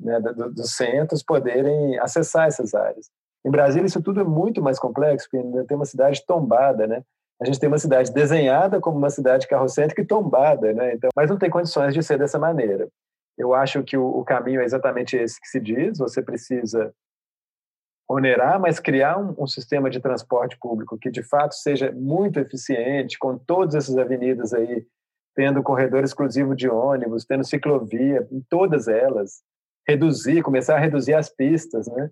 né, 0.04 0.20
do, 0.20 0.52
dos 0.52 0.76
centros 0.76 1.24
poderem 1.24 1.98
acessar 2.00 2.48
essas 2.48 2.74
áreas. 2.74 3.10
Em 3.46 3.52
Brasília, 3.52 3.88
isso 3.88 4.02
tudo 4.02 4.22
é 4.22 4.24
muito 4.24 4.62
mais 4.62 4.80
complexo, 4.80 5.28
porque 5.30 5.46
ainda 5.46 5.66
tem 5.66 5.76
uma 5.76 5.86
cidade 5.86 6.26
tombada, 6.26 6.88
né? 6.88 7.04
A 7.42 7.46
gente 7.46 7.60
tem 7.60 7.68
uma 7.68 7.78
cidade 7.78 8.14
desenhada 8.14 8.80
como 8.80 8.98
uma 8.98 9.10
cidade 9.10 9.48
carrocêntrica 9.48 10.02
e 10.02 10.06
tombada, 10.06 10.72
né? 10.74 10.94
Então, 10.94 11.10
mas 11.16 11.30
não 11.30 11.38
tem 11.38 11.50
condições 11.50 11.94
de 11.94 12.02
ser 12.02 12.18
dessa 12.18 12.40
maneira. 12.40 12.88
Eu 13.38 13.54
acho 13.54 13.84
que 13.84 13.98
o, 13.98 14.06
o 14.06 14.24
caminho 14.24 14.62
é 14.62 14.64
exatamente 14.64 15.18
esse 15.18 15.42
que 15.42 15.48
se 15.48 15.60
diz. 15.60 15.98
Você 15.98 16.22
precisa 16.22 16.94
onerar, 18.08 18.60
mas 18.60 18.80
criar 18.80 19.18
um, 19.18 19.34
um, 19.38 19.48
sistema 19.48 19.90
de 19.90 20.00
transporte 20.00 20.58
público 20.58 20.98
que 20.98 21.10
de 21.10 21.24
fato 21.24 21.56
seja 21.56 21.92
muito 21.92 22.40
eficiente, 22.40 23.18
com 23.18 23.38
todas 23.38 23.76
essas 23.76 23.98
avenidas 23.98 24.54
aí, 24.54 24.86
tendo 25.36 25.64
corredor 25.64 26.04
exclusivo 26.04 26.56
de 26.56 26.70
ônibus, 26.70 27.26
tendo 27.26 27.44
ciclovia, 27.44 28.28
em 28.32 28.42
todas 28.50 28.88
elas, 28.88 29.42
reduzir, 29.88 30.42
começar 30.42 30.76
a 30.76 30.80
reduzir 30.80 31.14
as 31.14 31.30
pistas, 31.30 31.88
né? 31.88 32.10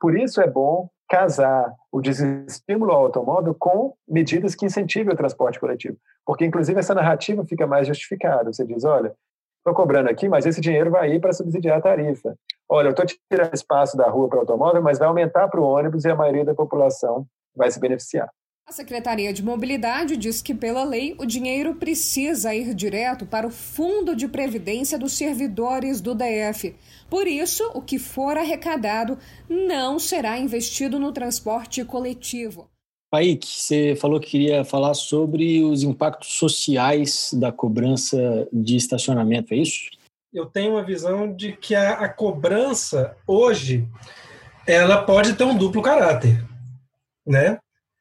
Por 0.00 0.18
isso 0.18 0.40
é 0.40 0.48
bom 0.48 0.88
casar 1.08 1.74
o 1.92 2.00
desestímulo 2.00 2.92
ao 2.92 3.06
automóvel 3.06 3.54
com 3.58 3.94
medidas 4.08 4.54
que 4.54 4.64
incentivem 4.64 5.12
o 5.12 5.16
transporte 5.16 5.58
coletivo, 5.58 5.96
porque 6.24 6.44
inclusive 6.44 6.78
essa 6.78 6.94
narrativa 6.94 7.44
fica 7.44 7.66
mais 7.66 7.86
justificada. 7.86 8.52
Você 8.52 8.64
diz, 8.64 8.84
olha, 8.84 9.12
estou 9.58 9.74
cobrando 9.74 10.08
aqui, 10.08 10.28
mas 10.28 10.46
esse 10.46 10.60
dinheiro 10.60 10.90
vai 10.90 11.12
ir 11.12 11.20
para 11.20 11.32
subsidiar 11.32 11.78
a 11.78 11.82
tarifa. 11.82 12.34
Olha, 12.68 12.86
eu 12.86 12.90
estou 12.92 13.04
tirando 13.04 13.52
espaço 13.52 13.96
da 13.96 14.08
rua 14.08 14.28
para 14.28 14.38
o 14.38 14.40
automóvel, 14.40 14.80
mas 14.80 14.98
vai 14.98 15.08
aumentar 15.08 15.48
para 15.48 15.60
o 15.60 15.64
ônibus 15.64 16.04
e 16.04 16.10
a 16.10 16.14
maioria 16.14 16.44
da 16.44 16.54
população 16.54 17.26
vai 17.54 17.70
se 17.70 17.80
beneficiar. 17.80 18.30
A 18.70 18.72
Secretaria 18.72 19.32
de 19.32 19.42
Mobilidade 19.42 20.16
diz 20.16 20.40
que, 20.40 20.54
pela 20.54 20.84
lei, 20.84 21.16
o 21.18 21.26
dinheiro 21.26 21.74
precisa 21.74 22.54
ir 22.54 22.72
direto 22.72 23.26
para 23.26 23.44
o 23.44 23.50
Fundo 23.50 24.14
de 24.14 24.28
Previdência 24.28 24.96
dos 24.96 25.14
Servidores 25.14 26.00
do 26.00 26.14
DF. 26.14 26.76
Por 27.08 27.26
isso, 27.26 27.68
o 27.74 27.82
que 27.82 27.98
for 27.98 28.36
arrecadado 28.38 29.18
não 29.48 29.98
será 29.98 30.38
investido 30.38 31.00
no 31.00 31.10
transporte 31.10 31.84
coletivo. 31.84 32.70
Paik, 33.10 33.44
você 33.44 33.96
falou 33.96 34.20
que 34.20 34.30
queria 34.30 34.64
falar 34.64 34.94
sobre 34.94 35.64
os 35.64 35.82
impactos 35.82 36.34
sociais 36.34 37.30
da 37.32 37.50
cobrança 37.50 38.46
de 38.52 38.76
estacionamento, 38.76 39.52
é 39.52 39.56
isso? 39.56 39.90
Eu 40.32 40.46
tenho 40.46 40.74
uma 40.74 40.84
visão 40.84 41.34
de 41.34 41.56
que 41.56 41.74
a, 41.74 41.94
a 41.94 42.08
cobrança 42.08 43.16
hoje 43.26 43.84
ela 44.64 45.02
pode 45.02 45.34
ter 45.34 45.42
um 45.42 45.58
duplo 45.58 45.82
caráter, 45.82 46.40
né? 47.26 47.58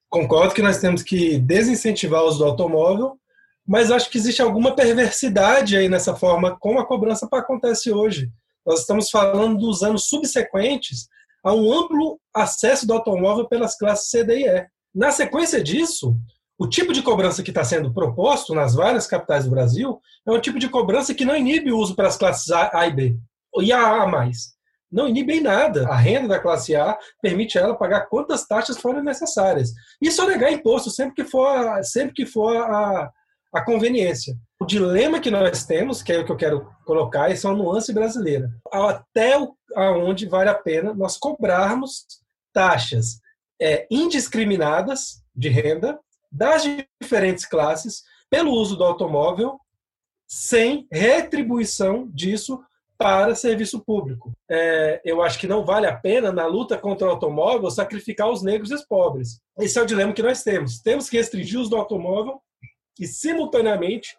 Concordo 0.09 0.55
que 0.55 0.61
nós 0.61 0.79
temos 0.79 1.03
que 1.03 1.37
desincentivar 1.37 2.23
o 2.23 2.27
uso 2.27 2.39
do 2.39 2.45
automóvel, 2.45 3.17
mas 3.65 3.91
acho 3.91 4.09
que 4.09 4.17
existe 4.17 4.41
alguma 4.41 4.75
perversidade 4.75 5.77
aí 5.77 5.87
nessa 5.87 6.15
forma 6.15 6.57
como 6.59 6.79
a 6.79 6.85
cobrança 6.85 7.27
acontece 7.31 7.91
hoje. 7.91 8.31
Nós 8.65 8.81
estamos 8.81 9.11
falando 9.11 9.59
dos 9.59 9.83
anos 9.83 10.09
subsequentes 10.09 11.07
a 11.43 11.53
um 11.53 11.71
amplo 11.71 12.19
acesso 12.33 12.87
do 12.87 12.93
automóvel 12.93 13.47
pelas 13.47 13.77
classes 13.77 14.09
C, 14.09 14.23
D 14.23 14.39
e 14.39 14.47
E. 14.47 14.67
Na 14.93 15.11
sequência 15.11 15.63
disso, 15.63 16.15
o 16.57 16.67
tipo 16.67 16.91
de 16.91 17.03
cobrança 17.03 17.43
que 17.43 17.51
está 17.51 17.63
sendo 17.63 17.93
proposto 17.93 18.55
nas 18.55 18.73
várias 18.73 19.05
capitais 19.05 19.45
do 19.45 19.51
Brasil 19.51 20.01
é 20.27 20.31
um 20.31 20.41
tipo 20.41 20.57
de 20.57 20.67
cobrança 20.67 21.13
que 21.13 21.23
não 21.23 21.35
inibe 21.35 21.71
o 21.71 21.77
uso 21.77 21.95
para 21.95 22.07
as 22.07 22.17
classes 22.17 22.49
A, 22.51 22.87
e 22.87 22.91
B, 22.91 23.17
e 23.61 23.71
a 23.71 24.01
A 24.01 24.07
mais. 24.07 24.58
Não 24.91 25.07
inibe 25.07 25.33
em 25.33 25.41
nada. 25.41 25.87
A 25.87 25.95
renda 25.95 26.27
da 26.27 26.39
classe 26.39 26.75
A 26.75 26.97
permite 27.21 27.57
ela 27.57 27.77
pagar 27.77 28.07
quantas 28.07 28.45
taxas 28.45 28.79
forem 28.79 29.03
necessárias. 29.03 29.71
E 30.01 30.09
negar 30.25 30.51
imposto 30.51 30.89
sempre 30.89 31.15
que 31.15 31.29
for, 31.29 31.83
sempre 31.83 32.13
que 32.13 32.25
for 32.25 32.55
a, 32.55 33.11
a 33.53 33.61
conveniência. 33.61 34.35
O 34.59 34.65
dilema 34.65 35.19
que 35.19 35.31
nós 35.31 35.65
temos, 35.65 36.01
que 36.01 36.11
é 36.11 36.19
o 36.19 36.25
que 36.25 36.31
eu 36.31 36.37
quero 36.37 36.69
colocar, 36.85 37.31
é 37.31 37.35
uma 37.45 37.55
nuance 37.55 37.93
brasileira. 37.93 38.49
Até 38.71 39.35
aonde 39.75 40.27
vale 40.27 40.49
a 40.49 40.55
pena 40.55 40.93
nós 40.93 41.17
cobrarmos 41.17 42.05
taxas 42.53 43.19
é, 43.61 43.87
indiscriminadas 43.89 45.23
de 45.35 45.49
renda 45.49 45.99
das 46.31 46.63
diferentes 47.01 47.45
classes 47.45 48.03
pelo 48.29 48.51
uso 48.51 48.75
do 48.75 48.83
automóvel 48.83 49.59
sem 50.27 50.87
retribuição 50.91 52.07
disso 52.13 52.61
para 52.99 53.33
serviço 53.33 53.79
público. 53.79 54.33
É, 54.49 55.01
eu 55.05 55.21
acho 55.21 55.39
que 55.39 55.47
não 55.47 55.63
vale 55.63 55.87
a 55.87 55.95
pena, 55.95 56.33
na 56.33 56.45
luta 56.45 56.77
contra 56.77 57.07
o 57.07 57.11
automóvel, 57.11 57.71
sacrificar 57.71 58.29
os 58.29 58.43
negros 58.43 58.71
e 58.71 58.73
os 58.73 58.83
pobres. 58.83 59.39
Esse 59.57 59.79
é 59.79 59.81
o 59.81 59.85
dilema 59.85 60.11
que 60.11 60.21
nós 60.21 60.43
temos. 60.43 60.81
Temos 60.81 61.09
que 61.09 61.15
restringir 61.15 61.57
o 61.57 61.61
uso 61.61 61.69
do 61.69 61.77
automóvel 61.77 62.41
e, 62.99 63.07
simultaneamente, 63.07 64.17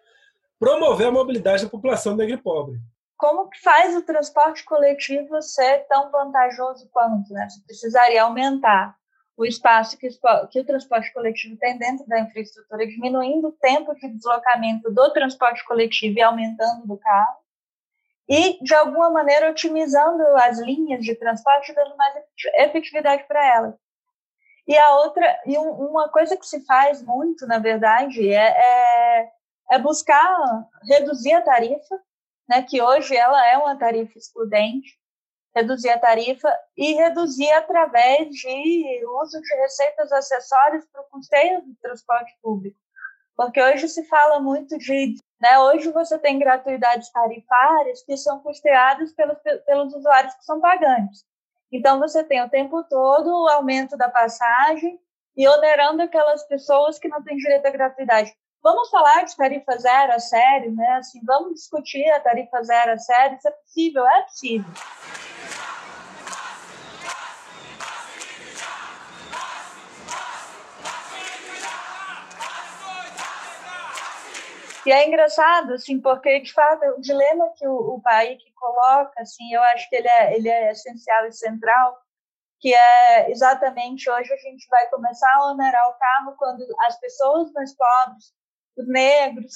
promover 0.58 1.08
a 1.08 1.12
mobilidade 1.12 1.64
da 1.64 1.68
população 1.68 2.16
negra 2.16 2.36
e 2.36 2.42
pobre. 2.42 2.78
Como 3.18 3.50
que 3.50 3.60
faz 3.60 3.94
o 3.94 4.00
transporte 4.00 4.64
coletivo 4.64 5.42
ser 5.42 5.80
tão 5.86 6.10
vantajoso 6.10 6.88
quanto? 6.90 7.34
Né? 7.34 7.46
Você 7.50 7.60
precisaria 7.66 8.22
aumentar 8.22 8.96
o 9.36 9.44
espaço 9.44 9.98
que, 9.98 10.08
que 10.50 10.60
o 10.60 10.64
transporte 10.64 11.12
coletivo 11.12 11.54
tem 11.58 11.76
dentro 11.76 12.06
da 12.06 12.18
infraestrutura, 12.20 12.86
diminuindo 12.86 13.48
o 13.48 13.52
tempo 13.52 13.94
de 13.94 14.08
deslocamento 14.08 14.90
do 14.90 15.12
transporte 15.12 15.62
coletivo 15.66 16.18
e 16.18 16.22
aumentando 16.22 16.86
do 16.86 16.96
carro, 16.96 17.39
e, 18.30 18.62
de 18.62 18.72
alguma 18.74 19.10
maneira, 19.10 19.50
otimizando 19.50 20.22
as 20.36 20.60
linhas 20.60 21.04
de 21.04 21.16
transporte, 21.16 21.74
dando 21.74 21.96
mais 21.96 22.14
efetividade 22.54 23.24
para 23.26 23.44
elas. 23.44 23.74
E 24.68 24.78
a 24.78 24.96
outra, 24.98 25.40
e 25.44 25.58
uma 25.58 26.08
coisa 26.10 26.36
que 26.36 26.46
se 26.46 26.64
faz 26.64 27.02
muito, 27.02 27.44
na 27.44 27.58
verdade, 27.58 28.32
é, 28.32 28.54
é, 28.56 29.30
é 29.72 29.78
buscar 29.80 30.64
reduzir 30.84 31.32
a 31.32 31.42
tarifa, 31.42 32.00
né, 32.48 32.62
que 32.62 32.80
hoje 32.80 33.16
ela 33.16 33.44
é 33.48 33.58
uma 33.58 33.76
tarifa 33.76 34.16
excludente, 34.16 34.96
reduzir 35.52 35.90
a 35.90 35.98
tarifa 35.98 36.56
e 36.76 36.94
reduzir 36.94 37.50
através 37.50 38.28
de 38.28 39.04
uso 39.20 39.40
de 39.40 39.54
receitas 39.56 40.12
acessórias 40.12 40.86
para 40.92 41.02
o 41.02 41.10
custeio 41.10 41.62
do 41.62 41.74
transporte 41.82 42.32
público. 42.40 42.78
Porque 43.36 43.60
hoje 43.60 43.88
se 43.88 44.04
fala 44.04 44.38
muito 44.38 44.78
de. 44.78 45.16
Né, 45.40 45.58
hoje 45.58 45.90
você 45.90 46.18
tem 46.18 46.38
gratuidades 46.38 47.10
tarifárias 47.10 48.02
que 48.02 48.16
são 48.16 48.40
custeadas 48.40 49.12
pelos, 49.14 49.38
pelos 49.64 49.94
usuários 49.94 50.34
que 50.34 50.44
são 50.44 50.60
pagantes. 50.60 51.24
Então, 51.72 51.98
você 51.98 52.22
tem 52.24 52.42
o 52.42 52.50
tempo 52.50 52.82
todo 52.84 53.28
o 53.28 53.48
aumento 53.48 53.96
da 53.96 54.10
passagem 54.10 54.98
e 55.36 55.48
onerando 55.48 56.02
aquelas 56.02 56.46
pessoas 56.46 56.98
que 56.98 57.08
não 57.08 57.22
têm 57.22 57.36
direito 57.36 57.64
à 57.64 57.70
gratuidade. 57.70 58.34
vamos 58.62 58.90
falar 58.90 59.24
de 59.24 59.34
tarifa 59.34 59.78
zero 59.78 60.12
a 60.12 60.18
sério, 60.18 60.74
né? 60.74 60.96
Assim, 60.98 61.20
vamos 61.24 61.54
discutir 61.54 62.06
a 62.10 62.20
tarifa 62.20 62.62
zero 62.62 62.92
a 62.92 62.98
sério. 62.98 63.38
Isso 63.38 63.48
é 63.48 63.52
possível? 63.52 64.06
É 64.06 64.22
possível. 64.22 64.70
E 74.86 74.92
é 74.92 75.06
engraçado, 75.06 75.74
assim, 75.74 76.00
porque, 76.00 76.40
de 76.40 76.52
fato, 76.52 76.84
o 76.96 77.00
dilema 77.00 77.52
que 77.56 77.66
o, 77.66 77.94
o 77.94 78.00
Paik 78.00 78.42
coloca, 78.54 79.20
assim, 79.20 79.52
eu 79.52 79.62
acho 79.62 79.88
que 79.88 79.96
ele 79.96 80.08
é, 80.08 80.36
ele 80.36 80.48
é 80.48 80.70
essencial 80.70 81.26
e 81.26 81.32
central, 81.32 81.98
que 82.58 82.74
é 82.74 83.30
exatamente 83.30 84.08
hoje 84.10 84.32
a 84.32 84.36
gente 84.36 84.66
vai 84.68 84.86
começar 84.88 85.30
a 85.34 85.52
onerar 85.52 85.88
o 85.88 85.98
carro 85.98 86.36
quando 86.36 86.64
as 86.80 86.98
pessoas 86.98 87.52
mais 87.52 87.74
pobres, 87.74 88.32
os 88.76 88.88
negros, 88.88 89.54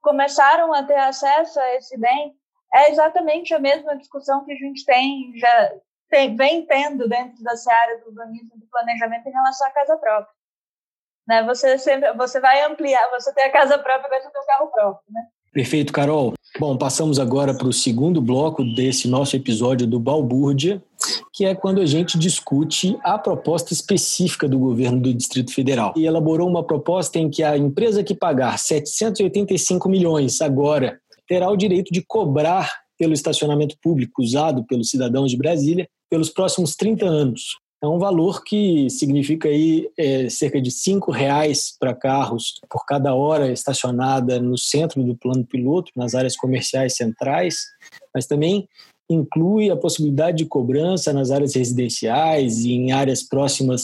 começaram 0.00 0.72
a 0.72 0.82
ter 0.84 0.98
acesso 0.98 1.58
a 1.58 1.74
esse 1.74 1.96
bem. 1.98 2.36
É 2.72 2.90
exatamente 2.90 3.54
a 3.54 3.58
mesma 3.58 3.96
discussão 3.96 4.44
que 4.44 4.52
a 4.52 4.56
gente 4.56 4.84
tem, 4.84 5.32
já 5.36 5.74
tem, 6.08 6.36
vem 6.36 6.66
tendo 6.66 7.08
dentro 7.08 7.42
da 7.42 7.56
seara 7.56 7.98
do 8.00 8.08
urbanismo 8.08 8.56
do 8.56 8.66
planejamento 8.66 9.28
em 9.28 9.32
relação 9.32 9.66
à 9.66 9.70
casa 9.70 9.96
própria. 9.96 10.35
Né? 11.26 11.42
Você 11.44 11.78
sempre, 11.78 12.12
você 12.14 12.40
vai 12.40 12.62
ampliar, 12.64 13.10
você 13.10 13.32
tem 13.32 13.44
a 13.44 13.52
casa 13.52 13.78
própria, 13.78 14.08
vai 14.08 14.20
ter 14.20 14.28
o 14.28 14.46
carro 14.46 14.68
próprio, 14.68 15.02
né? 15.10 15.22
Perfeito, 15.52 15.90
Carol. 15.90 16.34
Bom, 16.58 16.76
passamos 16.76 17.18
agora 17.18 17.54
para 17.54 17.66
o 17.66 17.72
segundo 17.72 18.20
bloco 18.20 18.62
desse 18.62 19.08
nosso 19.08 19.36
episódio 19.36 19.86
do 19.86 19.98
Balbúrdia, 19.98 20.82
que 21.32 21.46
é 21.46 21.54
quando 21.54 21.80
a 21.80 21.86
gente 21.86 22.18
discute 22.18 22.98
a 23.02 23.18
proposta 23.18 23.72
específica 23.72 24.46
do 24.46 24.58
governo 24.58 25.00
do 25.00 25.14
Distrito 25.14 25.54
Federal. 25.54 25.94
E 25.96 26.04
elaborou 26.04 26.46
uma 26.46 26.62
proposta 26.62 27.18
em 27.18 27.30
que 27.30 27.42
a 27.42 27.56
empresa 27.56 28.04
que 28.04 28.14
pagar 28.14 28.58
785 28.58 29.88
milhões 29.88 30.42
agora 30.42 31.00
terá 31.26 31.50
o 31.50 31.56
direito 31.56 31.90
de 31.90 32.02
cobrar 32.02 32.70
pelo 32.98 33.14
estacionamento 33.14 33.76
público 33.82 34.22
usado 34.22 34.64
pelos 34.66 34.90
cidadãos 34.90 35.30
de 35.30 35.38
Brasília 35.38 35.88
pelos 36.10 36.30
próximos 36.30 36.76
30 36.76 37.06
anos. 37.06 37.58
É 37.82 37.86
um 37.86 37.98
valor 37.98 38.42
que 38.42 38.88
significa 38.88 39.48
aí 39.48 39.88
é, 39.98 40.28
cerca 40.30 40.60
de 40.60 40.70
cinco 40.70 41.10
reais 41.10 41.76
para 41.78 41.94
carros 41.94 42.54
por 42.70 42.86
cada 42.86 43.14
hora 43.14 43.52
estacionada 43.52 44.40
no 44.40 44.56
centro 44.56 45.02
do 45.04 45.14
plano 45.14 45.44
piloto, 45.44 45.92
nas 45.94 46.14
áreas 46.14 46.36
comerciais 46.36 46.96
centrais, 46.96 47.66
mas 48.14 48.26
também 48.26 48.66
inclui 49.10 49.70
a 49.70 49.76
possibilidade 49.76 50.38
de 50.38 50.46
cobrança 50.46 51.12
nas 51.12 51.30
áreas 51.30 51.54
residenciais 51.54 52.64
e 52.64 52.72
em 52.72 52.92
áreas 52.92 53.22
próximas 53.22 53.82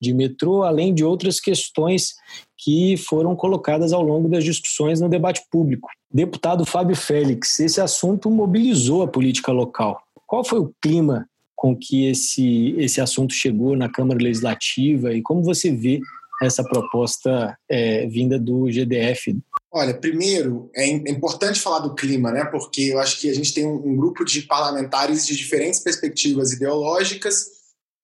de 0.00 0.12
metrô, 0.12 0.62
além 0.62 0.92
de 0.92 1.04
outras 1.04 1.38
questões 1.38 2.14
que 2.58 2.96
foram 2.96 3.36
colocadas 3.36 3.92
ao 3.92 4.02
longo 4.02 4.28
das 4.28 4.42
discussões 4.42 5.00
no 5.00 5.08
debate 5.08 5.42
público. 5.50 5.88
Deputado 6.12 6.64
Fábio 6.64 6.96
Félix, 6.96 7.60
esse 7.60 7.80
assunto 7.80 8.30
mobilizou 8.30 9.02
a 9.02 9.08
política 9.08 9.52
local. 9.52 10.02
Qual 10.26 10.44
foi 10.44 10.58
o 10.58 10.72
clima 10.80 11.26
com 11.54 11.76
que 11.76 12.06
esse, 12.06 12.74
esse 12.78 13.00
assunto 13.00 13.32
chegou 13.32 13.76
na 13.76 13.88
Câmara 13.88 14.22
Legislativa 14.22 15.14
e 15.14 15.22
como 15.22 15.42
você 15.42 15.70
vê 15.70 16.00
essa 16.42 16.64
proposta 16.64 17.56
é, 17.68 18.06
vinda 18.06 18.38
do 18.38 18.70
GDF? 18.70 19.36
Olha, 19.72 19.94
primeiro, 19.94 20.70
é 20.74 20.86
importante 20.86 21.60
falar 21.60 21.80
do 21.80 21.94
clima, 21.94 22.30
né? 22.30 22.44
Porque 22.44 22.82
eu 22.82 23.00
acho 23.00 23.20
que 23.20 23.28
a 23.28 23.34
gente 23.34 23.52
tem 23.52 23.66
um, 23.66 23.74
um 23.74 23.96
grupo 23.96 24.24
de 24.24 24.42
parlamentares 24.42 25.26
de 25.26 25.34
diferentes 25.36 25.80
perspectivas 25.80 26.52
ideológicas 26.52 27.46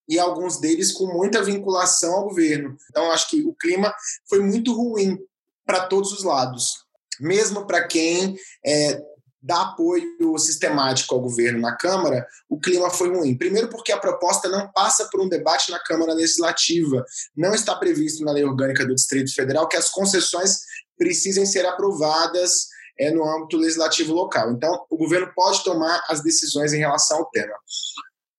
e 0.09 0.19
alguns 0.19 0.59
deles 0.59 0.91
com 0.91 1.07
muita 1.07 1.43
vinculação 1.43 2.13
ao 2.15 2.25
governo. 2.25 2.77
Então, 2.91 3.13
acho 3.13 3.31
que 3.31 3.43
o 3.43 3.55
clima 3.55 3.95
foi 4.29 4.41
muito 4.41 4.75
ruim 4.75 5.17
para 5.65 5.87
todos 5.87 6.13
os 6.13 6.25
lados. 6.25 6.85
Mesmo 7.21 7.67
para 7.67 7.87
quem 7.87 8.37
é, 8.67 9.01
dá 9.43 9.63
apoio 9.63 10.39
sistemático 10.39 11.15
ao 11.15 11.21
governo 11.21 11.61
na 11.61 11.77
Câmara, 11.77 12.27
o 12.49 12.59
clima 12.59 12.91
foi 12.91 13.09
ruim. 13.09 13.37
Primeiro, 13.37 13.69
porque 13.69 13.93
a 13.93 13.99
proposta 13.99 14.49
não 14.49 14.71
passa 14.71 15.09
por 15.11 15.21
um 15.21 15.29
debate 15.29 15.71
na 15.71 15.79
Câmara 15.79 16.13
Legislativa. 16.13 17.05
Não 17.37 17.55
está 17.55 17.75
previsto 17.75 18.25
na 18.25 18.33
lei 18.33 18.45
orgânica 18.45 18.85
do 18.85 18.95
Distrito 18.95 19.35
Federal 19.35 19.69
que 19.69 19.77
as 19.77 19.89
concessões 19.89 20.61
precisem 20.99 21.47
ser 21.47 21.65
aprovadas 21.65 22.67
é, 22.99 23.11
no 23.11 23.25
âmbito 23.25 23.57
legislativo 23.57 24.13
local. 24.13 24.53
Então, 24.53 24.85
o 24.91 24.97
governo 24.97 25.33
pode 25.35 25.65
tomar 25.65 26.05
as 26.09 26.23
decisões 26.23 26.75
em 26.75 26.79
relação 26.79 27.19
ao 27.19 27.31
tema. 27.31 27.55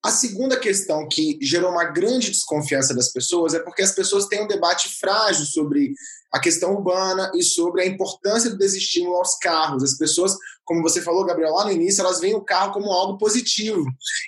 A 0.03 0.11
segunda 0.11 0.59
questão 0.59 1.07
que 1.07 1.37
gerou 1.41 1.71
uma 1.71 1.85
grande 1.85 2.31
desconfiança 2.31 2.93
das 2.93 3.11
pessoas 3.11 3.53
é 3.53 3.59
porque 3.59 3.81
as 3.81 3.91
pessoas 3.91 4.25
têm 4.25 4.43
um 4.43 4.47
debate 4.47 4.89
frágil 4.99 5.45
sobre 5.45 5.93
a 6.31 6.39
questão 6.39 6.73
urbana 6.73 7.31
e 7.35 7.43
sobre 7.43 7.81
a 7.81 7.85
importância 7.85 8.49
do 8.49 8.57
desestímulo 8.57 9.17
aos 9.17 9.35
carros. 9.37 9.83
As 9.83 9.97
pessoas, 9.97 10.35
como 10.63 10.81
você 10.81 11.01
falou, 11.01 11.25
Gabriel, 11.25 11.53
lá 11.53 11.65
no 11.65 11.71
início, 11.71 12.01
elas 12.01 12.19
veem 12.19 12.35
o 12.35 12.43
carro 12.43 12.73
como 12.73 12.91
algo 12.91 13.17
positivo. 13.17 13.83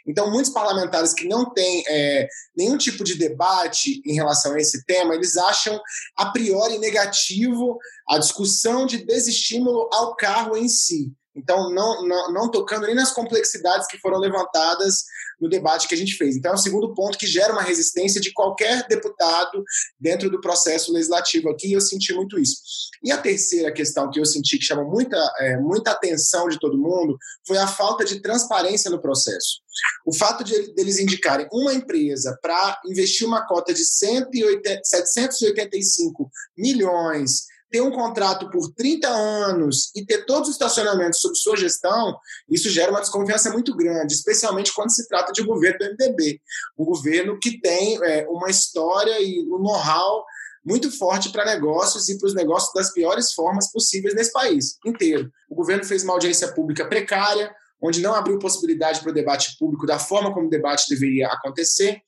Então, 0.06 0.30
muitos 0.30 0.52
parlamentares 0.52 1.14
que 1.14 1.28
não 1.28 1.54
têm 1.54 1.84
é, 1.88 2.28
nenhum 2.56 2.78
tipo 2.78 3.04
de 3.04 3.16
debate 3.16 4.02
em 4.06 4.14
relação 4.14 4.54
a 4.54 4.60
esse 4.60 4.84
tema, 4.86 5.16
eles 5.16 5.38
acham 5.38 5.80
a 6.18 6.26
priori 6.32 6.78
negativo 6.78 7.78
a 8.10 8.18
discussão 8.18 8.86
de 8.86 9.06
desestímulo 9.06 9.90
ao 9.94 10.16
carro 10.16 10.58
em 10.58 10.68
si. 10.68 11.14
Então, 11.36 11.72
não, 11.74 12.08
não, 12.08 12.32
não, 12.32 12.52
tocando 12.52 12.86
nem 12.86 12.96
nas 12.96 13.12
complexidades 13.12 13.88
que 13.88 13.98
foram 13.98 14.20
levantadas 14.20 15.04
no 15.42 15.50
debate 15.50 15.88
que 15.88 15.96
a 15.96 15.98
gente 15.98 16.16
fez. 16.16 16.36
Então, 16.36 16.52
é 16.52 16.56
o 16.56 16.58
segundo 16.58 16.94
ponto 16.94 17.18
que 17.18 17.26
gera 17.26 17.52
uma 17.52 17.62
resistência 17.62 18.22
de 18.22 18.32
qualquer 18.32 18.88
deputado 18.88 19.64
dentro 20.00 20.30
do 20.30 20.40
processo 20.40 20.94
legislativo 20.94 21.50
aqui, 21.50 21.70
e 21.70 21.74
eu 21.74 21.82
senti 21.82 22.14
muito 22.14 22.40
isso. 22.40 22.62
E 23.04 23.12
a 23.12 23.18
terceira 23.18 23.72
questão 23.72 24.10
que 24.10 24.20
eu 24.20 24.26
senti 24.26 24.58
que 24.58 24.66
chamou 24.66 24.86
muita, 24.86 25.18
é, 25.40 25.58
muita 25.58 25.92
atenção 25.92 26.48
de 26.48 26.60
todo 26.60 26.78
mundo 26.78 27.18
foi 27.48 27.58
a 27.58 27.68
falta 27.68 28.06
de 28.06 28.22
transparência 28.22 28.92
no 28.92 29.02
processo. 29.02 29.62
O 30.06 30.16
fato 30.16 30.44
de 30.44 30.54
eles 30.78 31.00
indicarem 31.00 31.48
uma 31.52 31.74
empresa 31.74 32.38
para 32.42 32.80
investir 32.86 33.28
uma 33.28 33.46
cota 33.46 33.74
de 33.74 33.84
180, 33.84 34.82
785 34.84 36.30
milhões 36.56 37.46
ter 37.74 37.82
um 37.82 37.90
contrato 37.90 38.52
por 38.52 38.72
30 38.76 39.10
anos 39.10 39.92
e 39.96 40.06
ter 40.06 40.28
todos 40.28 40.48
os 40.48 40.54
estacionamentos 40.54 41.20
sob 41.20 41.36
sua 41.36 41.58
gestão, 41.58 42.16
isso 42.48 42.70
gera 42.70 42.92
uma 42.92 43.00
desconfiança 43.00 43.50
muito 43.50 43.76
grande, 43.76 44.14
especialmente 44.14 44.72
quando 44.72 44.92
se 44.92 45.08
trata 45.08 45.34
de 45.34 45.42
um 45.42 45.48
governo 45.48 45.80
do 45.80 45.86
MDB. 45.86 46.40
Um 46.78 46.86
governo 46.86 47.40
que 47.40 47.60
tem 47.60 47.98
é, 48.04 48.28
uma 48.30 48.48
história 48.48 49.20
e 49.20 49.42
um 49.50 49.58
know-how 49.58 50.24
muito 50.64 50.96
forte 50.96 51.32
para 51.32 51.46
negócios 51.46 52.08
e 52.10 52.18
para 52.20 52.28
os 52.28 52.36
negócios 52.36 52.72
das 52.76 52.94
piores 52.94 53.34
formas 53.34 53.72
possíveis 53.72 54.14
nesse 54.14 54.32
país 54.32 54.78
inteiro. 54.86 55.32
O 55.50 55.56
governo 55.56 55.84
fez 55.84 56.04
uma 56.04 56.14
audiência 56.14 56.54
pública 56.54 56.86
precária, 56.86 57.52
onde 57.82 58.02
não 58.02 58.14
abriu 58.14 58.38
possibilidade 58.38 59.02
para 59.02 59.10
o 59.10 59.14
debate 59.14 59.58
público 59.58 59.88
da 59.88 59.98
forma 59.98 60.32
como 60.32 60.46
o 60.46 60.50
debate 60.50 60.86
deveria 60.88 61.28
acontecer. 61.28 62.00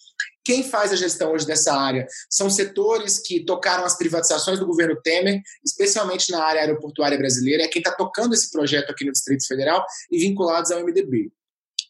Quem 0.45 0.63
faz 0.63 0.91
a 0.93 0.95
gestão 0.95 1.33
hoje 1.33 1.47
dessa 1.47 1.73
área 1.73 2.05
são 2.29 2.51
setores 2.51 3.19
que 3.19 3.43
tocaram 3.43 3.83
as 3.83 3.97
privatizações 3.97 4.59
do 4.59 4.67
governo 4.67 4.95
Temer, 5.01 5.41
especialmente 5.65 6.31
na 6.31 6.43
área 6.43 6.61
aeroportuária 6.61 7.17
brasileira, 7.17 7.63
é 7.63 7.67
quem 7.67 7.79
está 7.79 7.91
tocando 7.91 8.35
esse 8.35 8.51
projeto 8.51 8.91
aqui 8.91 9.03
no 9.03 9.11
Distrito 9.11 9.45
Federal 9.47 9.83
e 10.11 10.19
vinculados 10.19 10.69
ao 10.69 10.81
MDB. 10.81 11.31